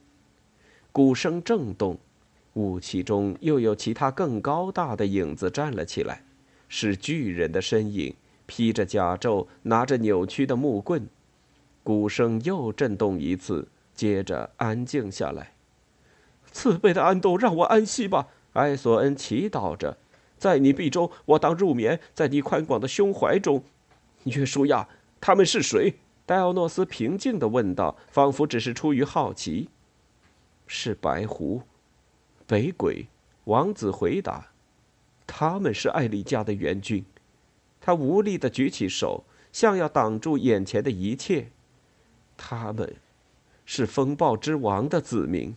[0.92, 1.98] 鼓声震动，
[2.54, 6.24] 雾气中又有其他更高大的影子站了起来，
[6.66, 8.14] 是巨人的身影，
[8.46, 11.06] 披着甲胄，拿着扭曲的木棍。
[11.82, 15.52] 鼓声又震动一次，接着安静下来。
[16.50, 18.28] 慈悲的安东，让我安息吧。
[18.54, 19.96] 埃索恩祈祷着，
[20.36, 23.62] 在你臂中，我当入眠；在你宽广的胸怀中，
[24.24, 24.88] 约书亚，
[25.20, 25.94] 他们是谁？
[26.26, 29.68] 戴奥诺斯平静地问道，仿佛只是出于好奇。
[30.66, 31.62] 是白狐，
[32.46, 33.06] 北鬼。
[33.44, 34.48] 王子回答
[35.26, 37.04] ：“他们是艾丽家的援军。”
[37.78, 41.48] 他无力地举起手，像要挡住眼前的一切。
[42.38, 42.96] 他们，
[43.66, 45.54] 是风暴之王的子民。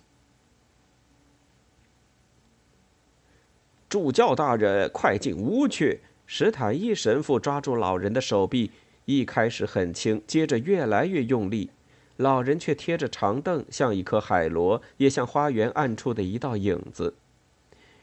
[3.89, 6.02] 主教大人，快进屋去！
[6.26, 8.71] 史坦伊神父抓住老人的手臂，
[9.06, 11.69] 一开始很轻，接着越来越用力。
[12.17, 17.15] 老人却贴着长凳，像一颗海螺，也像花园暗处的一道影子。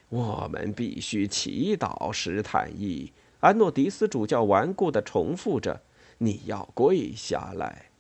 [0.09, 3.13] 我们必须祈祷，史坦伊。
[3.41, 5.83] 安诺迪斯主教顽固地重复着
[6.17, 7.91] ：“你要跪下来。”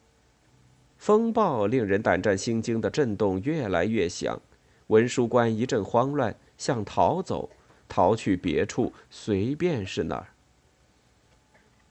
[0.96, 4.40] 风暴令人胆战心惊的震动越来越响，
[4.86, 7.50] 文书官一阵慌乱，想逃走。
[7.94, 10.26] 逃去别处，随便是哪儿。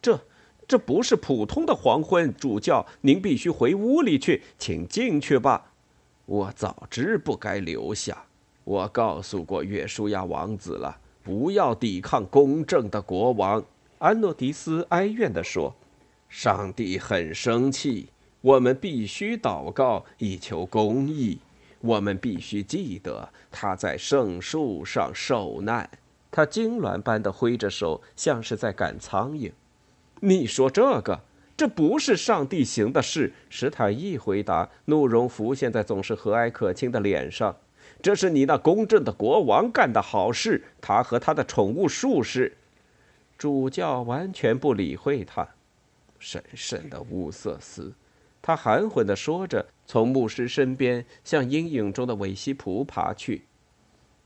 [0.01, 0.19] 这，
[0.67, 5.71] 这不是普通的黄昏，主教，您必须回屋里去，请进去吧。
[6.25, 8.25] 我早知不该留下。
[8.65, 13.63] 我告诉过约书亚王子了，不要抵抗公正的国王。
[13.99, 15.73] 安诺迪斯哀怨地说
[16.27, 18.09] ：“上帝很生气，
[18.41, 21.39] 我们必须祷告以求公义。”
[21.83, 25.89] 我们必须记得他在圣树上受难。
[26.31, 29.51] 他痉挛般的挥着手，像是在赶苍蝇。
[30.21, 31.19] 你说这个，
[31.57, 33.33] 这不是上帝行的事。
[33.49, 37.57] 史坦一回答，怒容浮现在总是和蔼可亲的脸上。
[38.01, 40.63] 这是你那公正的国王干的好事。
[40.79, 42.55] 他和他的宠物术士。
[43.37, 45.45] 主教完全不理会他。
[46.17, 47.93] 神圣的乌瑟斯。
[48.45, 53.45] 他含混地说着，从牧师身边向阴影中的韦西普爬去。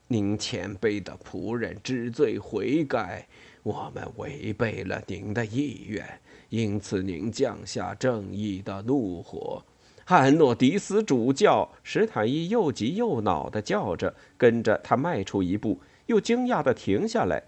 [0.08, 3.28] 您前辈的仆人知罪悔改，
[3.62, 6.04] 我们违背了您的意愿，
[6.50, 9.64] 因此您降下正义的怒火。
[10.04, 17.44] 汉诺迪斯主教史坦伊又急又恼地叫着，跟着他迈出一步，又惊讶地停下来，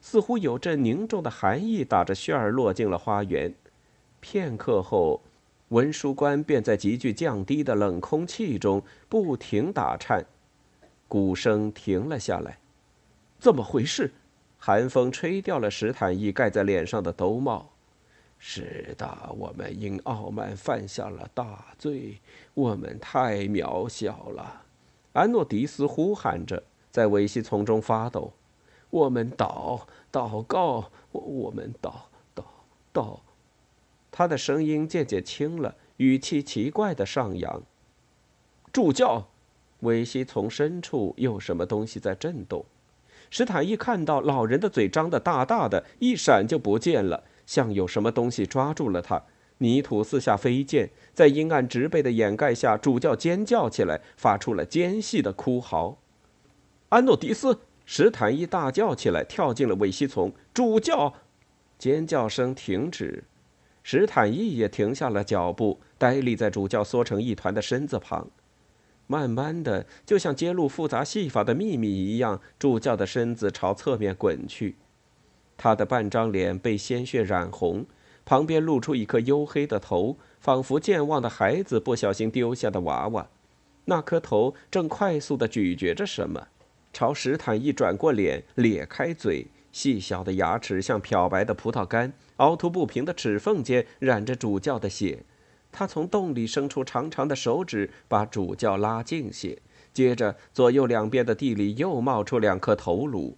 [0.00, 3.54] 似乎有阵凝重的寒意打着旋儿落进了花园。
[4.20, 5.20] 片刻后。
[5.74, 10.24] 文书官便在急剧降低的冷空气中不停打颤，
[11.08, 12.58] 鼓声停了下来。
[13.40, 14.12] 怎么回事？
[14.56, 17.70] 寒风吹掉了史坦义盖在脸上的兜帽。
[18.38, 22.20] 是的，我们因傲慢犯下了大罪，
[22.54, 24.62] 我们太渺小了。
[25.12, 28.32] 安诺迪斯呼喊着，在维西丛中发抖。
[28.90, 29.80] 我们祷
[30.12, 31.94] 祷告，我我们祷
[32.32, 32.44] 祷
[32.92, 33.18] 祷。
[34.16, 37.60] 他的声音渐渐轻了，语气奇怪的上扬。
[38.72, 39.26] 主教，
[39.80, 42.64] 维西从深处有什么东西在震动。
[43.28, 49.20] 史坦一看到老人的嘴张得大大的，一闪就不见了，像有什么东西抓住了他。
[49.58, 55.98] 泥土四下飞溅，在阴暗植被的掩盖下，主教尖叫起来，发出了尖细的哭嚎。
[56.90, 60.32] 安诺迪斯，史坦一大叫起来，跳进了维西丛。
[60.52, 61.14] 主教，
[61.76, 63.24] 尖叫声停止，
[63.86, 68.30] 史坦一也停下了脚步，呆立在主教缩成一团的身子旁。
[69.06, 74.76] 慢慢的，就像揭露复杂戏法的秘密一样，主教的身子朝侧面滚去，
[75.58, 77.84] 他的半张脸被鲜血染红，
[78.24, 83.28] 旁边露出一颗黝黑的头，仿佛健忘的孩子不小心丢下的娃娃。
[83.84, 86.48] 那颗头正快速的咀嚼着什么，
[86.90, 95.24] 朝史坦一转过脸，咧开嘴，细小的牙齿像漂白的葡萄干，凹凸不平的齿缝间染着主教的血。
[95.70, 99.58] 他从洞里伸出长长的手指，把主教拉近些。
[99.92, 103.36] 接着，左右两边的地里又冒出两颗头颅。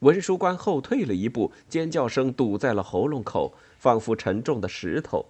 [0.00, 5.26] 文书官后退了一步，尖叫声堵在了喉咙口，仿佛沉重的石头。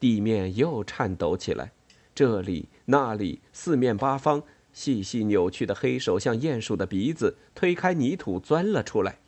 [0.00, 1.72] 地面又颤抖起来，
[2.14, 9.18] 这里、那里、四面八方，细细扭曲的黑手像鼹鼠的鼻子，推开泥土钻了出来。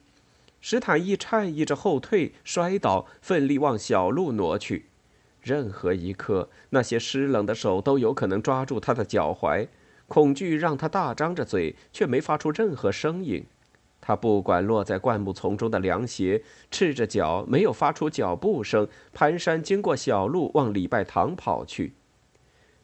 [0.66, 4.86] 史坦义颤役着后退，摔倒，奋力往小路挪去。
[5.42, 9.68] 任何一刻，那些湿冷的手都有可能抓住他的脚踝。
[10.08, 13.44] 恐惧让他大张着嘴，却没发出任何声音。
[14.00, 21.92] 他不管落在灌木丛中的凉鞋，赤着脚，没有发出脚步声，蹒跚经过小路，往礼拜堂跑去。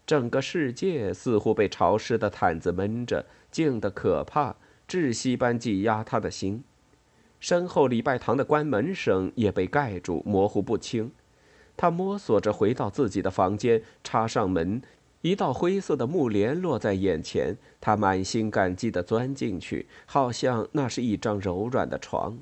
[0.04, 6.62] 整个世界似乎被潮湿的毯子闷着，静得可怕，窒息般挤压他的心。
[7.40, 11.10] 身后礼拜堂的关门声也被盖住，模糊不清。
[11.76, 14.82] 他摸索着回到自己的房间，插上门，
[15.22, 17.56] 一道灰色的木帘落在眼前。
[17.80, 22.38] 他满心感激地钻进去，好像那是一张柔软的床。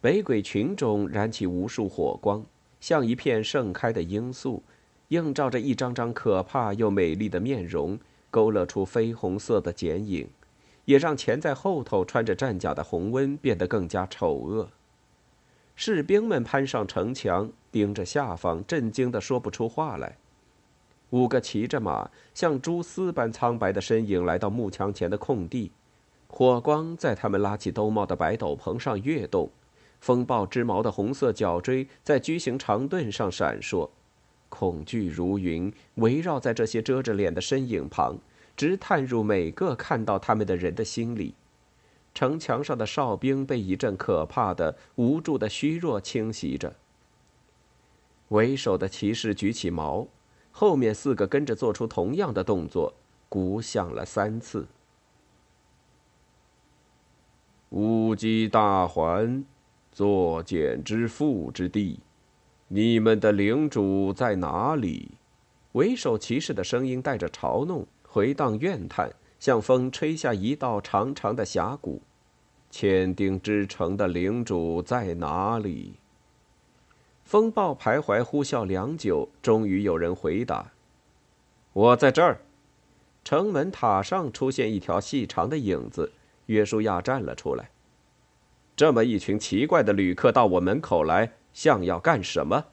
[0.00, 2.46] 北鬼群中燃起无数火光，
[2.80, 4.62] 像一片盛开的罂粟，
[5.08, 7.98] 映照着一张张可怕又美丽的面容，
[8.30, 10.28] 勾勒出绯红色的剪影，
[10.90, 14.68] 也让潜在后头穿着战甲的红温变得更加丑恶。
[15.76, 20.16] 士兵们攀上城墙，盯着下方，震惊的说不出话来。
[21.10, 25.70] 五个骑着马、像蛛丝般苍白的身影来到幕墙前的空地，
[26.26, 29.48] 火光在他们拉起兜帽的白斗篷上跃动，
[30.00, 33.88] 风暴之矛的红色角锥在矩形长盾上闪烁，
[34.48, 38.18] 恐惧如云围绕在这些遮着脸的身影旁，
[38.60, 41.34] 直探入每个看到他们的人的心里。
[42.12, 46.76] 城墙上的哨兵被一阵可怕的、无助的虚弱侵袭着。
[48.28, 50.08] 为首的骑士举起矛，
[50.50, 52.92] 后面四个跟着做出同样的动作，
[53.30, 54.68] 鼓响了三次。
[57.70, 59.42] 乌鸡大环，
[59.90, 62.00] 作茧之父之地，
[62.68, 65.12] 你们的领主在哪里？
[65.72, 69.12] 为首骑士的声音带着嘲弄，回荡怨叹。
[69.40, 72.02] 向风吹下一道长长的峡谷，
[72.70, 75.94] 千丁之城的领主在哪里？
[77.24, 80.72] 风暴徘徊呼啸良久，终于有人回答
[81.72, 82.42] ：“我在这儿。”
[83.24, 86.12] 城门塔上出现一条细长的影子，
[86.44, 87.70] 约书亚站了出来。
[88.76, 92.66] 这么一群奇怪的旅客到我门口来，像要干什么？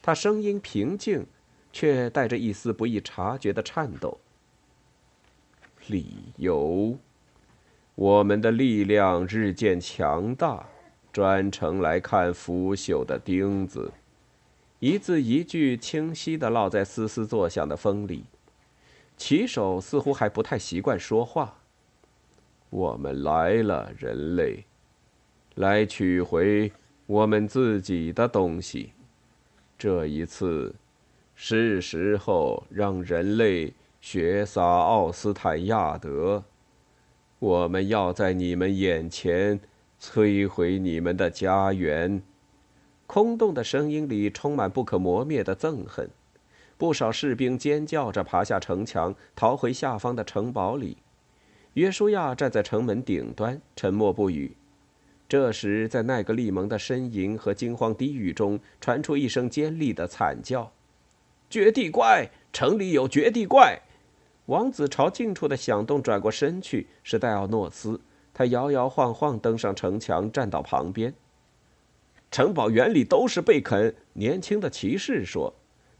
[0.00, 1.26] 他声音平静，
[1.72, 4.20] 却带着一丝不易察觉的颤抖。
[5.88, 6.98] 理由，
[7.94, 10.68] 我们的力量日渐强大，
[11.12, 13.92] 专程来看腐朽的钉子。
[14.80, 18.24] 一字一句清晰地烙在嘶嘶作响的风里。
[19.16, 21.58] 骑手似乎还不太习惯说话。
[22.70, 24.64] 我们来了，人类，
[25.56, 26.70] 来取回
[27.06, 28.92] 我们自己的东西。
[29.76, 30.74] 这一次，
[31.34, 33.72] 是时候让人类。
[34.00, 36.44] 学撒奥斯坦亚德，
[37.40, 39.60] 我们要在你们眼前
[40.00, 42.22] 摧毁你们的家园。
[43.06, 46.08] 空洞的声音里充满不可磨灭的憎恨。
[46.76, 50.98] 不少士兵尖叫着爬下城墙，逃回下方的城堡里。
[51.74, 54.56] 约书亚站在城门顶端，沉默不语。
[55.28, 60.72] 这时，在奈格利蒙的呻吟和惊慌低语中，传出一声尖利的惨叫
[61.50, 62.30] ：“绝地怪！
[62.52, 63.80] 城里有绝地怪！”
[64.48, 68.00] 王子朝近处的响动转过身去，是戴奥诺斯。
[68.32, 71.12] 他摇摇晃晃登上城墙，站到旁边。
[72.30, 73.94] 城堡园里都是贝肯。
[74.14, 75.52] 年轻的骑士说：“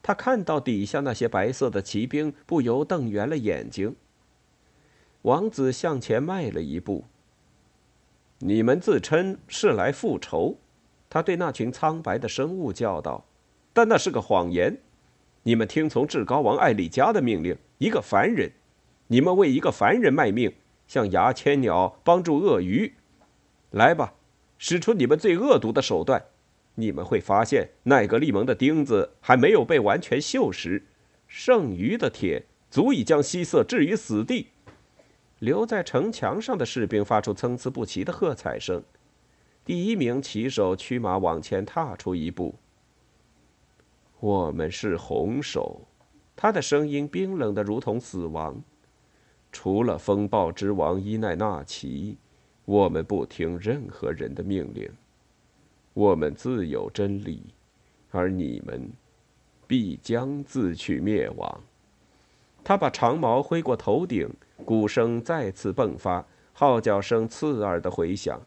[0.03, 3.95] 他看到底下那些白色的骑兵，不由瞪圆了眼睛。”
[5.23, 7.05] 王子向前迈了一步。
[8.41, 10.57] “你们自称是来复仇。”
[11.11, 13.27] 他对那群苍白的生物叫道
[13.75, 14.75] ，“但那是个谎言。
[15.43, 18.53] 你们听从至高王艾里加的命令，一个凡人，
[19.09, 20.55] 你们为一个凡人卖命，
[20.87, 22.95] 像牙签鸟帮助鳄鱼。
[23.71, 24.15] 来吧。”
[24.61, 26.21] 使出你们最恶毒的手段，
[26.75, 30.83] 你们会发现奈格利蒙的钉子还没有被完全锈蚀，
[31.29, 34.49] 剩余的铁足以将希瑟置于死地。
[35.39, 38.83] 留在城墙上的士兵发出参差不齐的喝彩声。
[39.65, 42.57] 第一名骑手驱马往前踏出一步。
[44.19, 45.83] 我们是红手，
[46.41, 48.63] 他的声音冰冷的如同死亡。
[49.51, 52.17] 除了风暴之王伊奈纳奇。
[52.65, 54.91] 我们不听任何人的命令。
[55.95, 57.43] 我们自有真理，
[58.11, 58.93] 而你们
[59.67, 61.61] 必将自取灭亡。
[62.63, 64.29] 他把长矛挥过头顶，
[64.67, 66.23] 鼓声再次迸发，
[66.53, 68.39] 号角声刺耳的回响。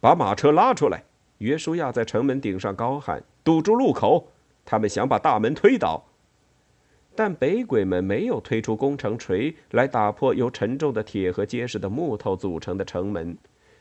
[0.00, 1.04] 把马车拉出来！
[1.38, 4.26] 约书亚在城门顶上高喊：“堵住路口！
[4.64, 6.02] 他们想把大门推倒。”
[7.16, 13.36] 但北鬼们没有推出工程锤来打破由沉重的铁和结实的木头组成的城门，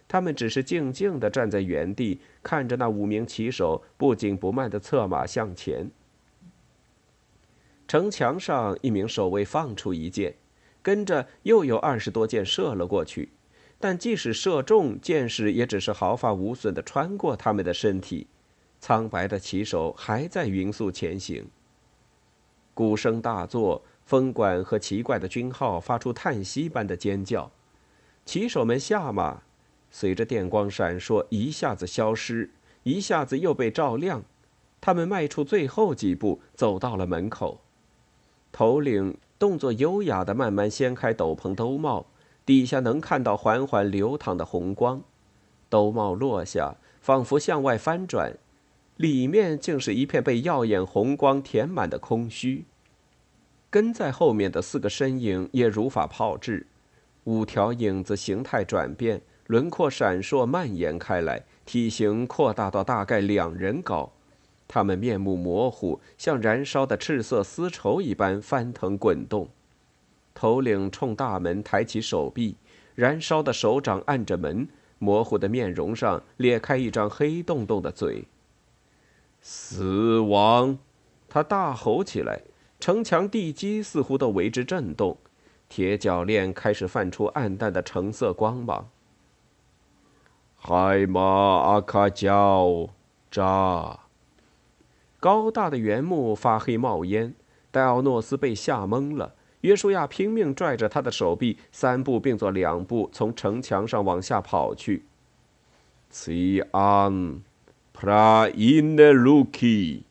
[0.07, 5.91] 他们只是静静地站在原地，看着那五名骑手不紧不慢地策马向前。
[7.87, 10.33] 城墙上，一名守卫放出一箭，
[10.81, 13.29] 跟着又有二十多箭射了过去，
[13.79, 18.27] 但即使射中，箭矢也只是毫发无损地穿过他们的身体。
[18.79, 21.45] 苍白的骑手还在匀速前行。
[22.75, 27.49] 鼓声大作，风管和奇怪的军号发出叹息般的尖叫。
[28.25, 29.41] 骑手们下马，
[29.89, 32.51] 随着电光闪烁，一下子消失，
[32.83, 34.23] 一下子又被照亮。
[34.81, 37.61] 他们迈出最后几步，走到了门口。
[38.51, 42.05] 头领动作优雅地慢慢掀开斗篷兜帽，
[42.45, 45.01] 底下能看到缓缓流淌的红光。
[45.69, 48.37] 兜帽落下，仿佛向外翻转。
[48.97, 52.65] 里面竟是一片被耀眼红光填满的空虚。
[53.69, 56.65] 跟在后面的四个身影也如法炮制，
[57.25, 64.13] 五条影子形态转变，轮廓闪烁，蔓延开来，体型扩大到大概两人高。
[64.67, 69.49] 他们面目模糊，像燃烧的赤色丝绸一般翻腾滚动。
[70.33, 72.55] 头领冲大门抬起手臂，
[72.95, 74.67] 燃烧的手掌按着门，
[74.99, 78.23] 模糊的面容上裂开一张黑洞洞的嘴。
[79.47, 80.79] 死亡！
[81.29, 82.41] 他大吼起来，
[82.79, 85.19] 城墙地基似乎都为之震动，
[85.69, 88.89] 铁铰链开始泛出暗淡的橙色光芒。
[90.55, 92.89] 海马阿卡焦
[93.29, 93.99] 扎！
[95.19, 97.35] 高大的原木发黑冒烟，
[97.69, 99.35] 戴奥诺斯被吓懵了。
[99.61, 105.05] 约书亚拼命拽着他的手臂，三步并作两步从城墙上往下跑去。
[106.09, 107.43] 齐安。
[107.97, 110.01] Pra in the luki，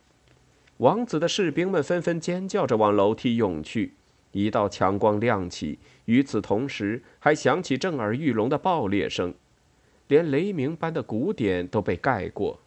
[0.78, 3.92] 王子的士兵们纷纷尖叫着往楼梯涌去。
[4.32, 9.34] 一道强光亮起，与此同时还响起震耳欲聋的爆裂声，
[10.08, 12.58] 连雷鸣般的鼓点都被盖过。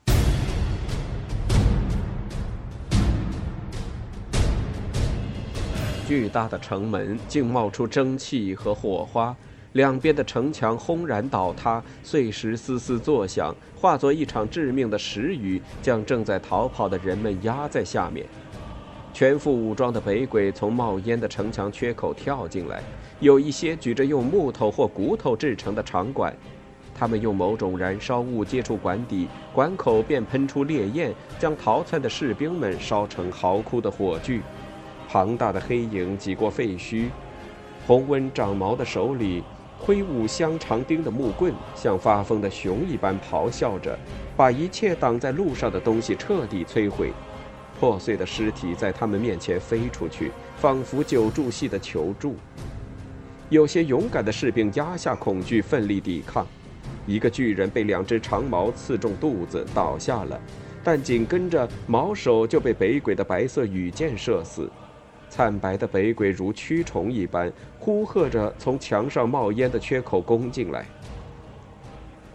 [6.07, 9.36] 巨大的城门竟冒出蒸汽和火花。
[9.78, 18.25] 两边的城墙轰然倒塌，碎石嘶嘶作响，化作一场致命的石雨，将正在逃跑的人们压在下面。
[19.13, 22.82] 全副武装的北鬼从冒烟的城墙缺口跳进来，
[23.19, 26.36] 有一些举着用木头或骨头制成的长管，
[26.95, 34.41] 他们用某种燃烧物接触管底，管口便喷出烈焰，将逃窜的士兵们烧成嚎哭的火炬。
[35.07, 37.09] 庞大的黑影挤过废墟，
[37.86, 39.43] 红温长毛的手里。
[39.80, 43.97] 挥舞香长钉的木棍，像发疯的熊一般咆哮着，
[44.36, 47.11] 把一切挡在路上的东西彻底摧毁。
[47.80, 52.36] 破碎的尸体在他们面前飞出去，仿佛救助系的求助。
[53.49, 56.45] 有些勇敢的士兵压下恐惧，奋力抵抗。
[57.05, 60.38] 一个巨人被两只长矛刺中肚子，倒下了，
[60.84, 64.69] 但紧跟着矛手就被北鬼的白色羽箭射死。
[65.30, 70.86] 惨白的北鬼如蛆虫一般呼喝着从墙上冒烟的缺口攻进来。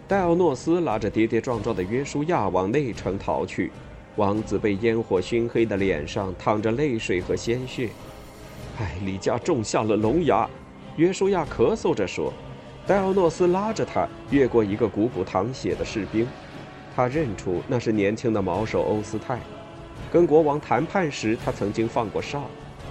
[0.07, 3.72] 戴奥诺斯拉着跌跌撞撞的约书亚往内城逃去，
[4.16, 7.88] 王子被烟火熏黑的脸上淌着泪水和鲜血。
[8.78, 10.49] 艾丽加种下了龙牙，
[10.97, 12.32] 约书亚咳嗽着说。
[12.84, 16.26] 戴奥诺斯拉着他越过一个鼓鼓淌血的士兵，
[16.97, 19.38] 他认出那是年轻的毛手欧斯泰。
[20.12, 22.43] 跟国王谈判时，他曾经放过哨，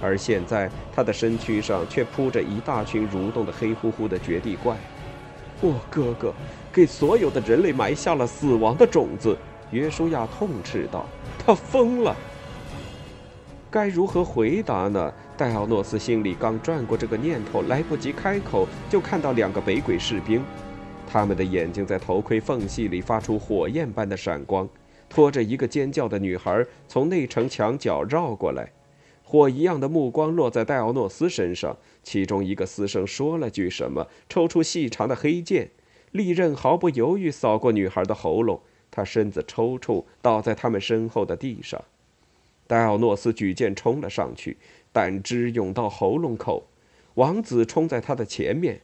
[0.02, 4.76] 而现在他的身躯上却铺着一大群蠕动的黑乎乎的绝地怪。
[5.60, 6.34] 我哥哥
[6.72, 9.38] 给所有的人类埋下了死亡的种子，
[9.70, 11.06] 约书亚痛斥道
[11.38, 12.16] ：“他疯了。”
[13.70, 15.10] 该如何回答呢？
[15.34, 20.42] 戴奥诺斯心里刚转过这个念头，来不及开口，就看到两个北鬼士兵，
[21.10, 24.68] 他们的眼睛在头盔缝隙里发出火焰般的闪光，
[25.08, 28.70] 拖着一个尖叫的女孩从内城墙角绕过来，
[29.32, 31.78] 火一样的目光落在戴奥诺斯身上。
[32.02, 35.70] 其中一个私生说了句什么，抽出细长的黑剑，
[36.10, 38.60] 利刃毫不犹豫扫过女孩的喉咙，
[38.90, 41.82] 她身子抽搐，倒在他们身后的地上。
[42.66, 44.58] 戴奥诺斯举剑冲了上去，
[44.92, 46.66] 胆汁涌到喉咙口。
[47.14, 48.82] 王子冲在他的前面，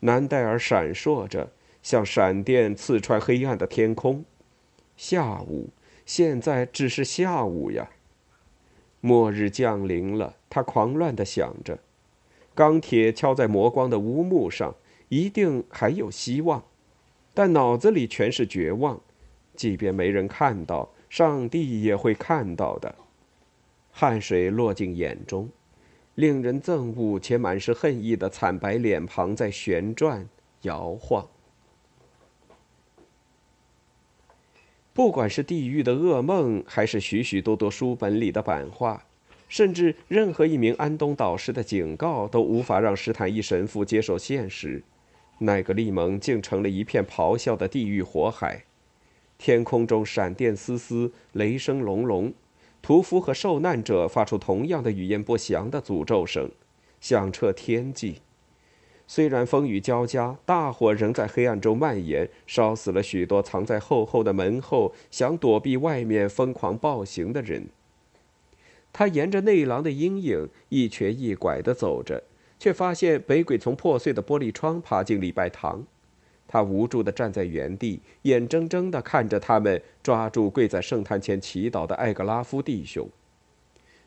[0.00, 1.52] 南戴尔闪烁着，
[1.82, 4.26] 像闪电刺穿黑暗的天空。
[4.98, 5.70] 下午，
[6.04, 7.88] 现在只是下午呀。
[9.00, 11.78] 末日降临了，他狂乱地想着。
[12.54, 14.74] 钢铁敲在磨光的乌木上，
[15.08, 16.62] 一定还有希望，
[17.32, 19.00] 但脑子里全是绝望。
[19.54, 22.94] 即便没人看到，上帝也会看到的。
[23.90, 25.48] 汗水落进眼中，
[26.14, 30.28] 令人憎恶且满是恨意的惨白脸庞在旋转
[30.62, 31.26] 摇晃。
[34.92, 39.06] 不管是地狱的噩梦，还是许许多多书本里的版画，
[39.48, 44.82] 甚至任何一名安东导师的警告，都无法让史坦伊神父接受现实：
[45.38, 48.64] 奈格利蒙竟成了一片咆哮的地狱火海，
[49.38, 52.32] 天空中闪电丝丝，雷声隆隆。
[52.82, 56.50] 屠夫和受难者发出同样的语言不详的诅咒声，
[57.00, 58.22] 响彻天际。
[59.12, 67.66] 虽然风雨交加，大火仍在黑暗中蔓延，烧死了许多藏在厚厚的门后想躲避外面疯狂暴行的人。
[68.92, 72.22] 他沿着内廊的阴影一瘸一拐地走着，
[72.56, 75.84] 却发现北鬼从破碎的玻璃窗爬进礼拜堂。
[76.46, 83.08] 他无助地站在原地，眼睁睁地看着他们抓住跪在圣坛前祈祷的艾格拉夫弟兄。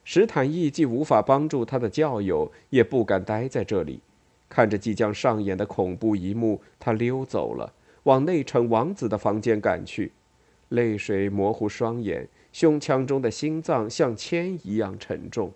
[0.06, 4.00] 史坦义既无法帮助他的教友，也不敢待在这里。
[4.54, 7.74] 看着即将上演的恐怖一幕，他溜走了，
[8.04, 10.12] 往内城王子的房间赶去。
[10.70, 15.52] 泪水模糊双眼，胸腔中的心脏像铅一样沉重。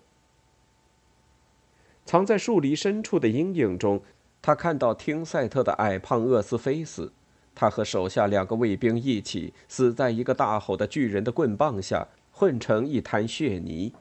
[2.07, 4.01] 藏在树篱深处的阴影中。
[4.41, 7.11] 他看到汀赛特的矮胖厄斯菲斯，
[7.53, 13.93] 他和手下两个卫兵一起死在一个大吼的巨人的棍棒下，混成一滩血泥。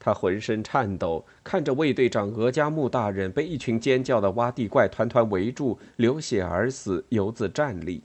[0.00, 8.02] 他浑身颤抖，看着卫队长俄加木大人被一群尖叫的挖地怪团团围住，流血而死，犹自站立。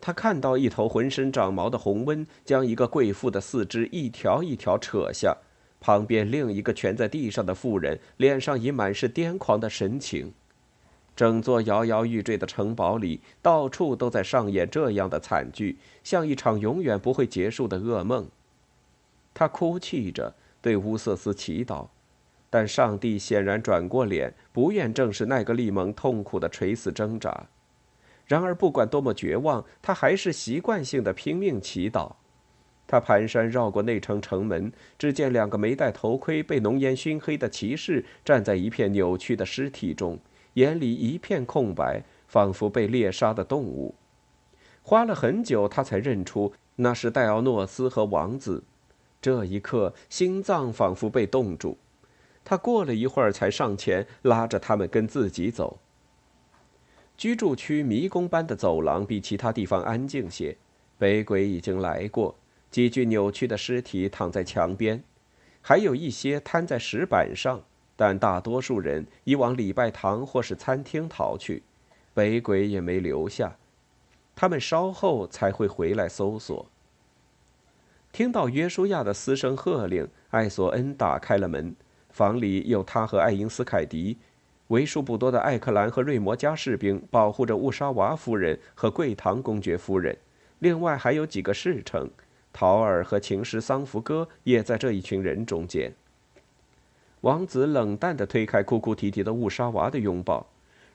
[0.00, 5.36] 他看到一头浑身长毛的红温将一个贵妇的四肢一条一条扯下，
[5.80, 10.32] 旁边另一个蜷在地上的妇人脸上已满是癫狂的神情。
[11.16, 18.28] 整座摇摇欲坠的城堡里，到处都在上演这样的惨剧，像一场永远不会结束的噩梦。
[19.34, 20.34] 他哭泣着
[20.68, 21.86] 对乌瑟斯祈祷，
[22.50, 27.46] 但上帝显然转过脸，不愿正视奈格利蒙痛苦的垂死挣扎。
[28.26, 32.12] 然而，不管多么绝望，他还是习惯性的拼命祈祷。
[32.86, 40.18] 他蹒跚绕过内城城门，只见两个没戴头盔、被浓烟熏黑的骑士站在一片扭曲的尸体中。
[40.52, 43.94] 眼里一片空白，仿佛被猎杀的动物。
[44.82, 48.64] 花了很久，他才认出那是戴奥诺斯和王子。
[49.20, 51.76] 这一刻，心脏仿佛被冻住。
[52.44, 55.78] 他过了一会儿，才上前拉着他们跟自己走。
[57.16, 60.56] 居住区迷宫般的走廊比其他地方安静些。
[60.96, 62.34] 北鬼已经来过，
[62.70, 65.02] 几具扭曲的尸体躺在墙边，
[65.60, 67.60] 还有一些瘫在石板上。
[67.96, 71.64] 但大多数人已往礼拜堂或是餐厅逃去，
[72.14, 73.56] 北鬼也没留下。
[74.36, 76.66] 他们稍后才会回来搜索。
[78.18, 81.72] 听到约书亚的嘶声喝令，艾索恩打开了门。
[82.10, 84.16] 房里有他和爱因斯凯迪，
[84.66, 90.18] 为数不多的艾克兰和瑞摩加士兵保护着乌沙娃夫人和贵堂公爵夫人，
[90.58, 92.10] 另外还有几个侍臣，
[92.52, 95.94] 陶尔和琴师桑福哥也在这一群人中间。
[97.20, 100.44] 王子冷淡地推开哭哭啼啼的乌沙娃的拥抱，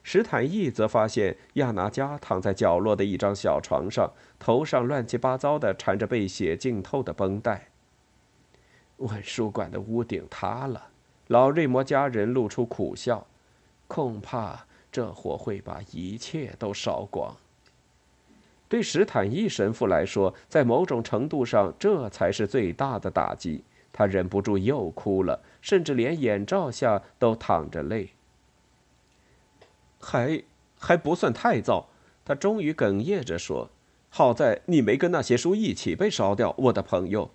[0.06, 7.68] 史坦义则发现亚拿加躺在角落的一张小床上，头上乱七八糟地缠着被血浸透的绷带。
[8.98, 10.88] 文书馆的屋顶塌了，
[11.28, 13.26] 老瑞摩家人露出苦笑，
[13.88, 17.34] 恐怕这火会把一切都烧光。
[18.68, 23.64] 对史坦义神父来说，在某种程度上，这才是最大的打击。
[23.90, 28.10] 他忍不住又哭了，甚至连眼罩下都淌着泪。
[30.04, 30.42] 还
[30.78, 31.88] 还不算太糟，
[32.24, 33.70] 他终于哽咽着说
[34.10, 37.30] ：“好在你没跟那些书一起被烧掉，我的朋友。”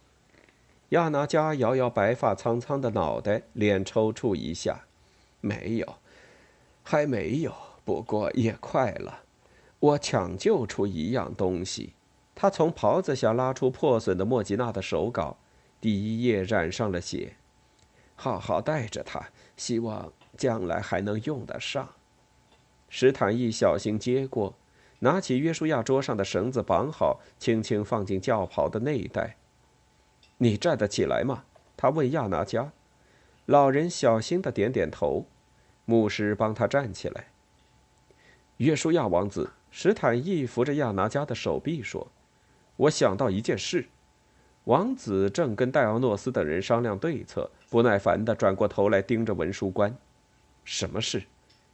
[0.89, 4.86] 亚拿加摇摇白发苍苍的脑袋，脸抽搐一下
[5.41, 5.95] ：“没有，
[6.84, 7.53] 还没有，
[7.84, 9.22] 不过也快了。
[9.80, 11.93] 我抢救出一样东西。”
[12.34, 15.38] 他从袍子下拉出破损的莫吉娜的手稿。
[15.82, 17.36] 第一页染上了血，
[18.15, 21.88] 好好带着它，希望将来还能用得上。
[22.89, 24.55] 史坦义小心接过，
[24.99, 29.37] 拿起约书亚桌上的绳子绑好，轻轻放进轿袍的内袋。
[30.37, 31.43] 你站得起来吗？
[31.77, 32.71] 他问亚拿加。
[33.45, 35.25] 老人小心的点点头。
[35.85, 37.29] 牧师帮他站起来。
[38.57, 42.11] 约书亚王子，史坦义扶着亚拿加的手臂说
[42.77, 43.87] ：“我想到一件事。”
[44.65, 49.97] 王子正跟戴奥诺斯等人商量对策，不耐烦地转过头来盯着文书官。
[50.63, 51.23] 什么事？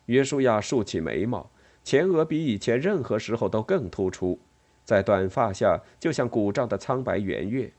[0.06, 1.49] 约书亚竖起眉毛，
[1.84, 4.39] 前额比以前任何时候都更突出，
[4.84, 7.72] 在短发下就像鼓胀的苍白圆月。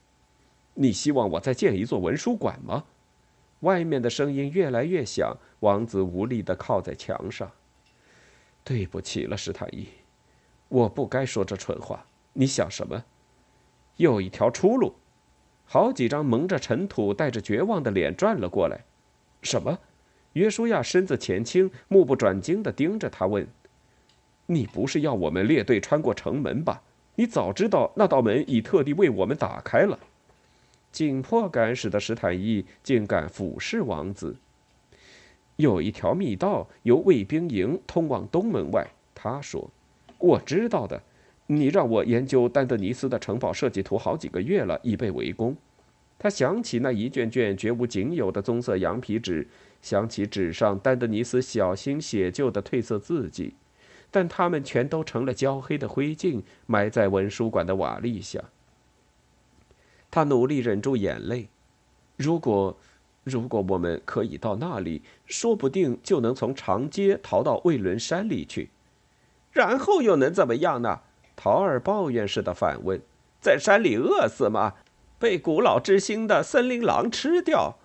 [0.73, 2.83] 你希望我再建一座文书馆吗？
[3.61, 7.51] 外面的声音越来越响，王子无力地靠在墙上。
[8.63, 9.87] 对不起了，史坦伊，
[10.67, 12.05] 我不该说这蠢话。
[12.33, 13.03] 你想什么？
[13.95, 14.93] 有一条出路。
[15.65, 18.85] 好几张蒙着尘土、带着绝望的脸转了过来。
[19.41, 19.79] 什么？
[20.37, 23.47] 约书亚身子前倾，目不转睛地盯着他问
[24.45, 26.83] ：“你不是要我们列队穿过城门吧？
[27.15, 29.97] 你早知道那道门已特地为我们打开了。”
[30.93, 34.35] 紧迫感使得史坦伊竟敢俯视王子。
[35.55, 39.69] 有一条密道由卫兵营通往东门外，他说
[40.19, 41.01] ：“我知道的。”
[41.49, 45.55] 你让我研究丹德尼斯的城堡设计图好几个月了，已被围攻。
[46.19, 49.47] 他想起那一卷卷绝无仅有的棕色羊皮纸，
[49.87, 53.53] 想起纸上丹德尼斯小心写就的褪色字迹，
[54.11, 58.43] 但它们全都成了焦黑的灰烬，埋在文书馆的瓦砾下。
[60.11, 61.47] 他努力忍住眼泪。
[62.17, 62.77] 如果，
[63.23, 68.69] 如果我们可以到那里，说不定就能从长街逃到魏伦山里去。
[69.53, 70.99] 然后又能怎么样呢？
[71.37, 72.99] 陶尔抱怨似的反问
[73.39, 74.73] ：“在山里饿死吗？
[75.17, 77.77] 被古老之星的森林狼吃掉？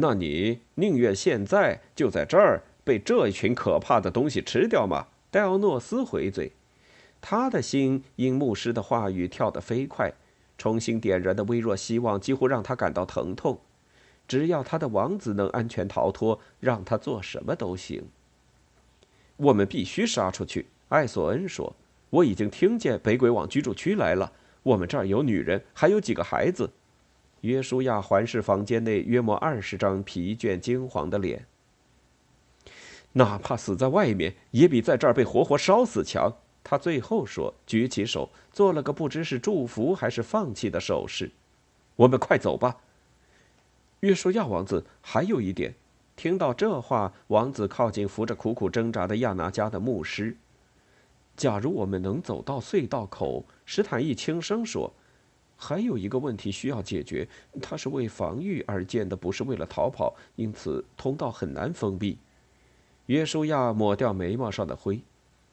[0.00, 6.52] 那你宁愿现在就在这儿被这一群可怕的东西吃掉吗？”戴奥诺斯回嘴，
[7.20, 10.12] 他的心因牧师的话语跳得飞快，
[10.56, 13.60] 重新点燃的微弱希望几乎让他感到疼痛。
[14.26, 18.04] 只要他的王子能安全逃脱，让他做什么都行。
[19.36, 21.74] 我们必须杀出去，艾索恩说。
[22.10, 24.32] 我已经听见北鬼往居住区来了。
[24.62, 26.70] 我们这儿有女人，还有几个孩子。
[27.42, 31.46] 约书亚环视房间内约莫二十张疲倦惊惶的脸。
[33.12, 36.32] 哪怕死在外面，也比在这儿被活活烧死强。
[36.62, 41.30] 他最后说，举起手，做了个不知是祝福还是放弃的手势。
[41.96, 42.76] 我们快走吧。
[44.00, 45.74] 约书亚王子，还有一点。
[46.14, 50.36] 听到这话，王子靠近扶着苦苦挣扎的亚拿加的牧师。
[51.36, 54.92] 假如我们能走到隧道口，史坦义轻声说
[55.60, 57.28] ：“还有一个问题需要解决，
[57.60, 62.16] 它是为防御而建的，不是为了逃跑，因此通道很难封闭。”
[63.06, 65.02] 约书亚抹掉眉毛上的灰。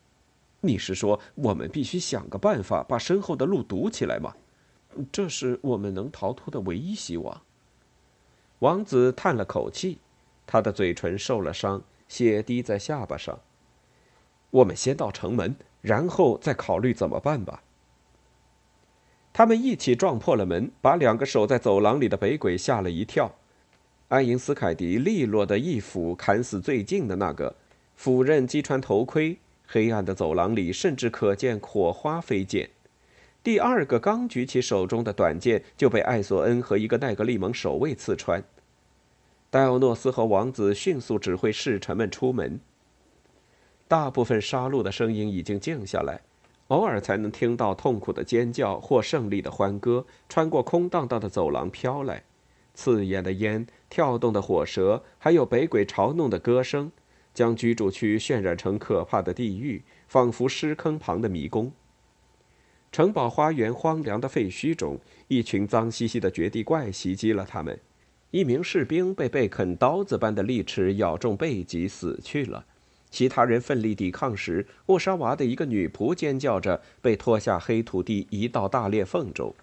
[0.61, 4.35] “你是说我们必须想个办法把身后的路堵起来吗？
[5.11, 7.41] 这是我们能逃脱的唯一希望。”
[8.59, 9.97] 王子叹了口气，
[10.45, 13.39] 他的嘴唇受了伤，血滴在下巴上。
[14.51, 15.55] 我们先到城门。
[15.85, 17.61] 然后再考虑怎么办吧。
[19.37, 23.35] 他们一起撞破了门，把两个守在走廊里的北鬼吓了一跳。
[24.07, 27.53] 爱因斯凯迪利落的一斧砍死最近的那个，
[27.97, 29.37] 斧刃击穿头盔。
[29.67, 32.69] 黑暗的走廊里甚至可见火花飞溅。
[33.43, 38.41] 第二个刚举起手中的短剑，就被艾索恩和一个奈格利蒙守卫刺穿。
[39.49, 42.57] 戴奥诺斯和王子迅速指挥侍臣们出门。
[43.89, 46.21] 大部分杀戮的声音已经静下来，
[46.69, 52.23] 偶尔才能听到痛苦的尖叫或胜利的欢歌穿过空荡荡的走廊飘来。
[52.73, 56.91] 刺眼的烟、跳动的火舌，还有北鬼嘲弄的歌声，
[57.33, 61.71] 将居住区渲染成可怕的地狱，仿佛尸坑旁的迷宫。
[62.91, 67.79] 城堡花园荒凉的废墟中，一群脏兮兮的绝地怪袭击了他们。
[68.31, 72.65] 一名士兵被被啃刀子般的利齿咬中背脊，死去了。
[73.15, 79.55] 其他人奋力抵抗时，沃沙娃的一个女仆尖叫着被拖下黑土地一道大裂缝中。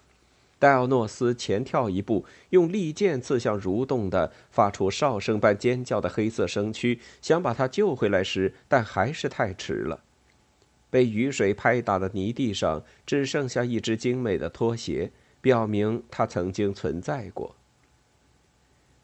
[0.57, 10.01] 戴奥诺斯前跳一步，用利剑刺向蠕动的、发出哨声般尖叫的黑色身躯，想把他救回来时，但还是太迟了。
[10.89, 17.55] 被雨水拍打的泥地上只剩下一只精美的拖鞋，表明他曾经存在过。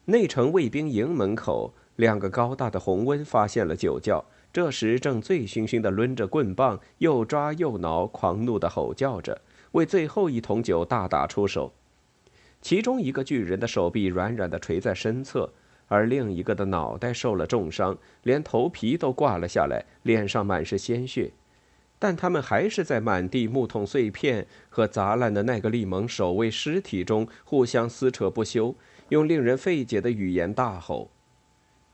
[0.06, 4.24] 内城卫兵营门口，两个高大的红温发现了酒窖。
[4.52, 9.40] 这时正醉醺醺地抡着棍棒，又抓又挠，狂怒地吼叫着，
[9.72, 11.72] 为最后一桶酒大打出手。
[12.60, 15.52] 其中一个巨人的手臂软软地垂在身侧，
[15.86, 21.30] 而另一个的脑袋受了重伤，连头皮都挂了下来，脸上满是鲜血。
[21.98, 28.74] 但他们还是在满地木桶碎片和砸烂的那个利蒙守卫尸体中互相撕扯不休，
[29.10, 31.10] 用令人费解的语言大吼。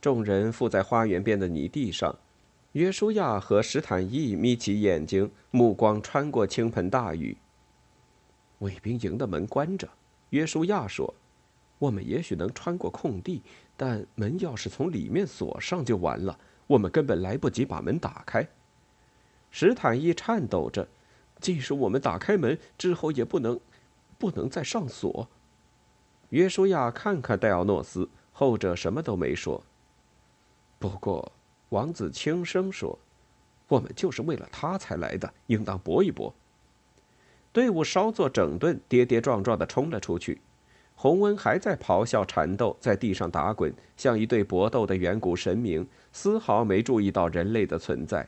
[0.01, 2.17] 众人伏在花园边的泥地上。
[2.77, 7.35] 约书亚和史坦义眯起眼睛，目光穿过倾盆大雨。
[8.59, 9.89] 卫兵营的门关着，
[10.29, 11.14] 约书亚说
[11.81, 13.41] ：“我们也许能穿过空地，
[13.79, 18.47] 但门要是从里面锁上就完了，我们根本来不及把门打开。”
[19.51, 20.87] 史坦义颤抖着
[21.41, 23.59] ：“即使我们打开门之后，也不能，
[24.18, 25.27] 不能再上锁。”
[26.29, 29.64] 约书亚看看戴奥诺斯，后者什么都没说。
[30.79, 31.33] 不过。
[31.77, 32.99] 王子轻声说
[33.68, 36.35] ：“我们就是为了他才来的，应当搏一搏。”
[37.53, 40.41] 队伍稍作整顿，跌跌撞撞地冲了出去。
[40.95, 48.27] 洪温还在咆哮缠斗，在地上打滚，像一对搏斗的远古神明，丝毫没注意到人类的存在。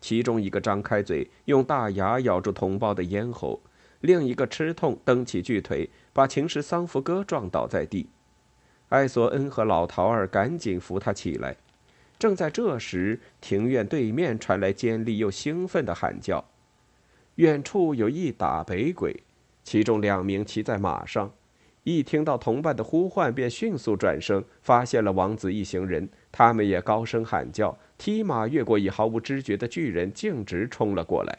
[0.00, 3.60] 其中一个张开嘴，用大牙咬住同胞的咽喉；
[4.00, 8.08] 另一个吃痛，蹬起巨腿，把秦时桑福哥撞倒在地。
[8.88, 11.56] 艾索恩和老陶儿赶紧扶他起来。
[12.20, 16.44] 正在这时，庭院对面传来尖利又兴奋的喊叫。
[17.36, 19.22] 远处有一打北鬼，
[19.64, 21.32] 其中两名骑在马上，
[21.82, 26.06] 一听到同伴的呼唤，便迅速转身，发现了王子一行人。
[26.30, 31.38] 他们也高声喊叫，踢马越过已毫无知觉的巨人，径直冲了过来。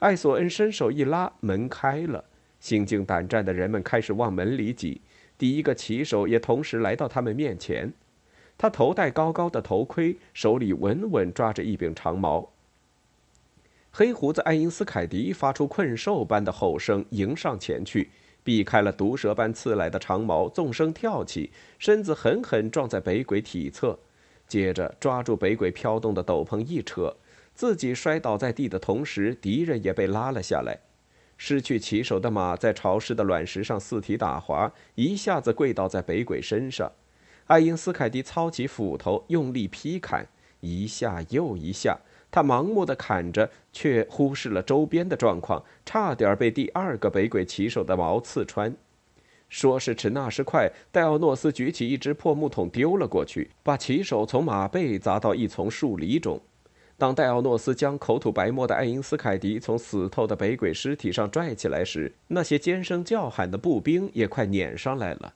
[0.00, 2.22] 艾索恩伸手一拉，门开了。
[2.60, 5.00] 心惊胆战的人们开始往门里挤。
[5.38, 7.90] 第一个骑手也同时来到他们面前。
[8.58, 12.50] 他头戴高高的头盔，手里稳稳抓着一柄长矛。
[13.92, 18.10] 黑胡子爱因斯凯迪发出困兽般的吼声，迎上前去，
[18.42, 23.98] 避开了毒蛇般刺来的长矛，纵身跳起，身子狠狠撞在北鬼体侧，
[24.48, 27.16] 接着抓住北鬼飘动的斗篷一扯，
[27.54, 30.80] 自己摔倒在地的同时，敌人也被拉了下来。
[31.36, 36.90] 失去骑手的马在潮湿的卵石上四蹄打滑，一下子跪倒在北鬼身上。
[37.48, 40.26] 爱因斯凯迪操起斧头，用力劈砍，
[40.60, 41.98] 一下又一下。
[42.30, 48.76] 他盲目的砍着，却忽视了周边的状况，差点被第二个北鬼骑手的矛刺穿。
[49.48, 56.38] 说时迟，那时快，戴奥诺斯举起一只破木桶丢了过去，把骑手从马背砸到一丛树篱中。
[56.98, 65.32] 当戴奥诺斯将口吐白沫的爱因斯凯迪从死透的北鬼尸体上拽起来时，那些尖声叫喊的步兵也快撵上来了。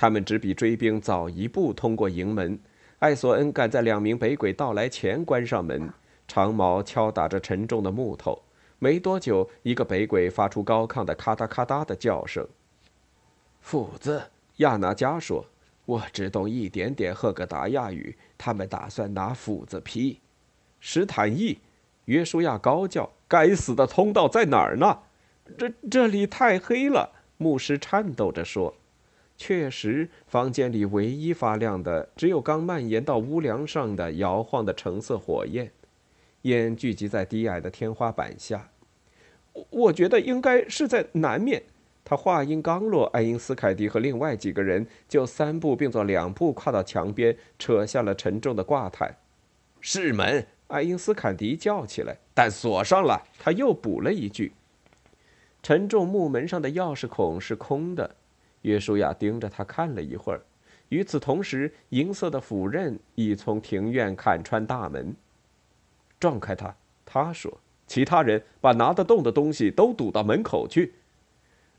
[0.00, 2.56] 他们只比追兵早一步通过营门。
[3.00, 5.92] 艾索恩赶在两名北鬼到来前关上门，
[6.28, 8.40] 长矛敲打着沉重的木头。
[8.78, 12.46] 没多久，一个北鬼发出高亢的咔嗒咔嗒的叫声。
[13.60, 14.22] 斧子，
[14.58, 15.44] 亚拿加说
[15.84, 18.16] ：“我只懂一点点赫格达亚语。
[18.38, 20.20] 他们打算拿斧子劈。”
[20.78, 21.58] 史坦义，
[22.04, 25.00] 约书亚高叫：“该死的通道在哪儿呢？”
[25.58, 27.10] 这这里太黑了。
[27.36, 28.76] 牧师颤抖着说。
[29.40, 35.70] 确实，房间里唯一发亮的只有刚蔓延到屋梁上的摇晃的橙色火焰，
[36.42, 38.70] 烟聚集在低矮的天花板下。
[39.70, 41.62] 我觉得应该是在南面。
[42.04, 49.16] 他话音刚落，爱因斯凯迪和另外几个人就三步并作两步跨到墙边，扯下了沉重的挂毯。
[49.80, 53.22] 是门，爱因斯凯迪叫起来，但锁上了。
[53.38, 54.52] 他又补了一句
[55.62, 58.16] ：“沉重木门上的钥匙孔是空的。”
[58.62, 60.42] 约书亚盯着他看了一会儿，
[60.88, 65.14] 与此同时，银色的斧刃已从庭院砍穿大门。
[66.18, 70.94] 撞开它，他说：“其他人把拿得动的东西都堵到门口去。”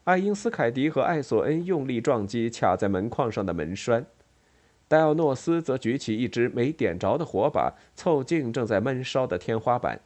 [0.06, 4.06] 爱因斯凯迪和艾索恩用力撞击卡在门框上的门栓，
[4.88, 10.00] 戴奥诺斯则举起一只没点着的火把，凑近正在闷烧的天花板。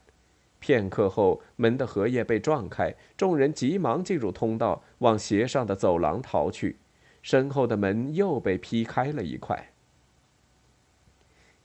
[0.63, 6.77] 片刻后，门的荷叶被撞开，众人急忙进入通道，往斜上的走廊逃去。
[7.21, 9.71] 身后的门又被劈开了一块。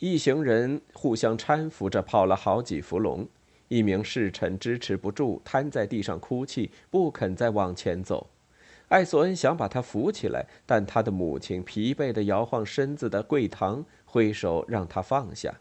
[0.01, 3.29] 一行人互相搀扶着跑了好几伏龙。
[3.69, 8.29] 一名侍臣支持不住，瘫在地上哭泣，不肯再往前走。
[8.89, 15.55] 艾索恩想把他扶起来，但他的母亲疲惫地摇晃身子的跪堂，挥手让他放下，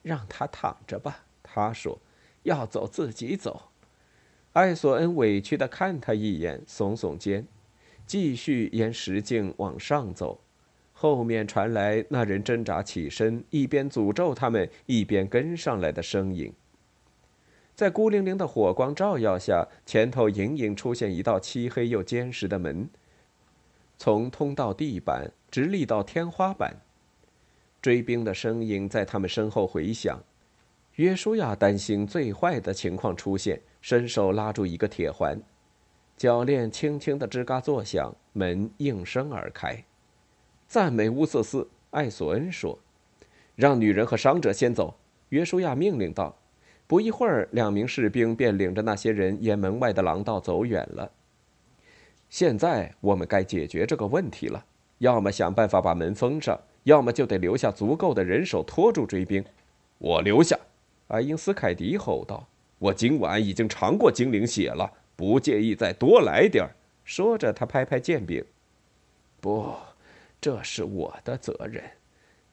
[0.00, 1.26] 让他躺着吧。
[1.42, 1.98] 他说
[2.42, 3.70] ：“要走自己走。”
[4.54, 7.46] 艾索恩委屈的看他一眼，耸耸肩，
[8.06, 10.40] 继续沿石径往上走。
[10.92, 16.52] 后面传来那人挣扎起身，一边诅咒他们，一边跟上来的声音。
[17.74, 22.88] 在孤零零的火光照耀下，前头隐隐出现一道漆黑又坚实的门，
[23.96, 26.76] 从通道地板直立到天花板。
[27.80, 30.22] 追兵的声音在他们身后回响。
[30.96, 35.40] 约书亚担心最坏的情况出现，伸手拉住一个铁环，
[36.18, 39.82] 铰链轻轻的吱嘎作响，门应声而开。
[40.68, 42.78] 赞美乌瑟斯，艾索恩说
[43.56, 44.94] ：“让女人和伤者先走。”
[45.30, 46.36] 约书亚命令道。
[46.86, 51.10] 不一会儿，两名士兵便领着那些人沿门外的廊道走远了。
[52.28, 54.62] 现在我们该解决这个问题了：
[54.98, 59.42] 要么想办法把门封上，要么就得留下足够的人手拖住追兵。
[59.96, 60.58] 我留下！
[61.12, 62.48] 爱因斯凯迪吼道
[62.80, 66.72] ：“我今晚已经尝过精灵血了，不介意再多来点儿。”
[67.04, 68.42] 说着，他拍拍剑柄
[69.38, 69.74] ：“不，
[70.40, 71.84] 这是我的责任，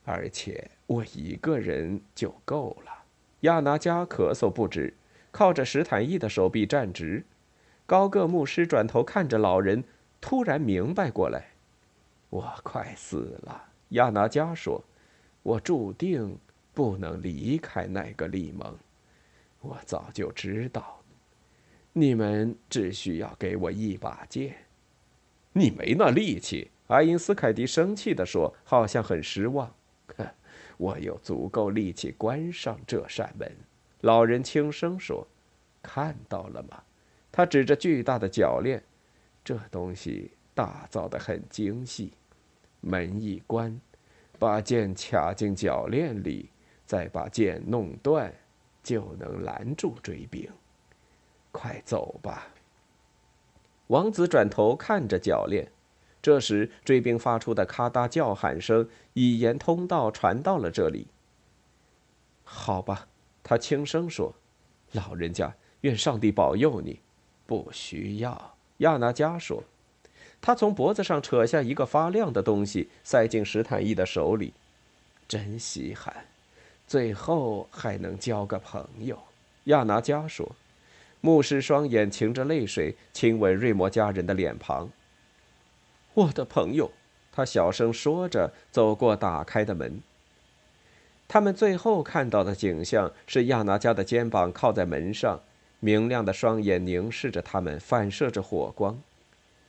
[0.03, 2.91] 而且我一个人就够了。”
[3.47, 4.93] 亚拿加咳嗽不止，
[5.32, 7.24] 靠着史坦义的手臂站直。
[7.86, 9.86] 高个牧师转头看着老人，
[10.20, 11.51] 突然明白过来
[12.30, 14.84] ：“我快死了。”亚拿加说
[15.43, 16.38] ：“我注定
[16.74, 18.78] 不能离开那个利盟。
[19.61, 21.01] 我早就知道。
[21.93, 24.55] 你们只需要给我一把剑。
[25.53, 29.72] 你没那力气。”爱因斯凯迪生气地说，好像很失望。
[30.17, 30.28] 哼
[30.78, 33.51] 我有足够力气关上这扇门，
[34.01, 35.28] 老人轻声说
[35.84, 36.82] ：“看到了吗？”
[37.32, 38.82] 他指着巨大的铰链，
[39.43, 42.13] 这东西打造的很精细。
[42.82, 43.80] 门一关，
[44.39, 46.49] 把剑卡进铰链里，
[46.89, 48.33] 再把剑弄断，
[48.81, 50.49] 就能拦住追兵。
[51.51, 52.47] 快走吧。
[53.89, 55.71] 王子转头看着铰链。
[56.19, 61.05] 这时，追兵发出的咔嗒叫喊声已沿通道传到了这里。
[62.43, 63.07] 好吧，
[63.43, 64.33] 他轻声说
[64.93, 66.99] ：“老人家，愿上帝保佑你。”
[67.45, 69.63] 不需要，亚拿加说。
[70.41, 74.55] 他从脖子上扯下一个发亮的东西，塞进史坦义的手里。
[75.27, 76.25] 真稀罕，
[76.89, 79.17] 最后还能交个朋友。
[79.65, 80.53] 亚拿加说。
[81.21, 84.89] 牧师双眼噙着泪水，亲吻瑞摩家人的脸庞。
[86.13, 86.89] 我的朋友，
[87.31, 90.01] 他小声说着，走过打开的门。
[91.27, 95.41] 他们最后看到的景象是亚拿加的肩膀靠在门上，
[95.81, 98.97] 明亮的双眼凝视着他们，反射着火光。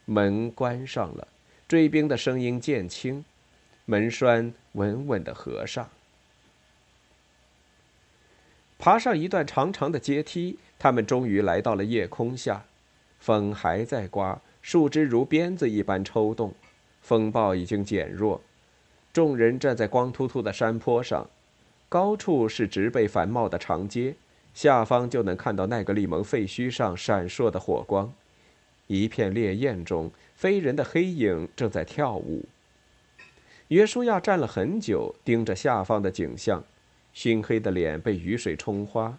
[0.05, 1.27] 门关上了，
[1.67, 3.25] 追兵的声音渐轻，
[3.87, 5.91] 门栓稳稳的合上。
[8.81, 12.65] 爬上一段长长的阶梯，他们终于来到了夜空下，
[13.19, 14.41] 风还在刮。
[14.63, 16.55] 树枝如鞭子一般抽动，
[17.03, 18.41] 风暴已经减弱。
[19.13, 21.29] 众人站在光秃秃的山坡上，
[21.91, 24.15] 高处是植被繁茂的长街，
[24.55, 28.11] 下方就能看到奈格利蒙废墟上闪烁的火光。
[28.87, 32.47] 一片烈焰中，飞人的黑影正在跳舞。
[33.69, 36.65] 约书亚站了很久，盯着下方的景象，
[37.13, 39.19] 熏黑的脸被雨水冲花。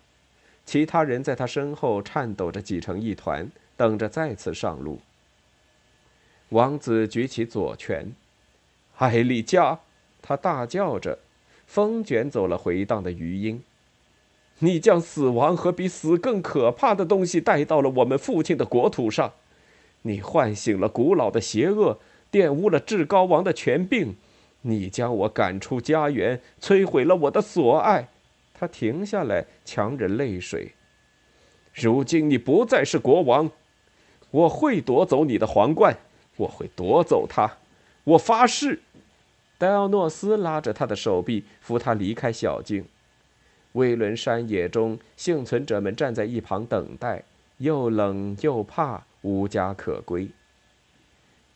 [0.65, 4.99] 其他人在他身后颤抖着挤成一团，等着再次上路。
[6.49, 8.11] 王子举起左拳，
[8.97, 9.79] 艾丽加，
[10.21, 11.17] 他大叫着，
[11.65, 13.63] 风卷走了回荡的余音。
[14.59, 19.33] 你将死亡和比死更可怕的东西带到了我们父亲的国土上，
[20.03, 21.99] 你唤醒了古老的邪恶，
[22.31, 24.15] 玷污了至高王的权柄，
[24.61, 28.07] 你将我赶出家园，摧毁了我的所爱。
[28.53, 30.71] 他停下来，强忍泪水。
[31.73, 33.49] 如今你不再是国王，
[34.29, 35.97] 我会夺走你的皇冠。
[36.37, 37.57] 我会夺走他，
[38.03, 38.79] 我发誓。
[39.57, 42.85] 戴奥诺斯拉着他的手臂，扶他离开小径。
[43.73, 47.23] 威伦山野中，幸存者们站在一旁等待，
[47.57, 50.27] 又冷又怕，无家可归。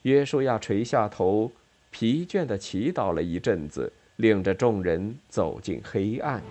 [0.03, 1.51] 约书亚垂下头，
[1.97, 6.43] 疲倦地祈祷了一阵子，领着众人走进黑暗。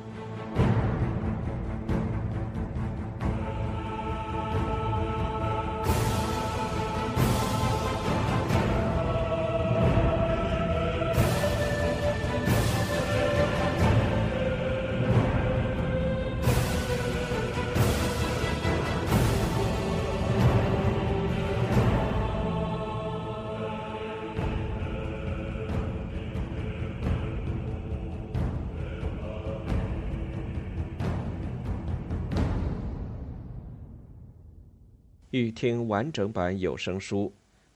[35.35, 37.33] 欲听完整版有声书，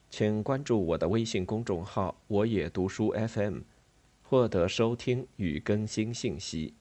[0.09, 3.63] 请关注我的微信公众号“我也读书 FM”，
[4.23, 6.75] 获得收听与更新信息。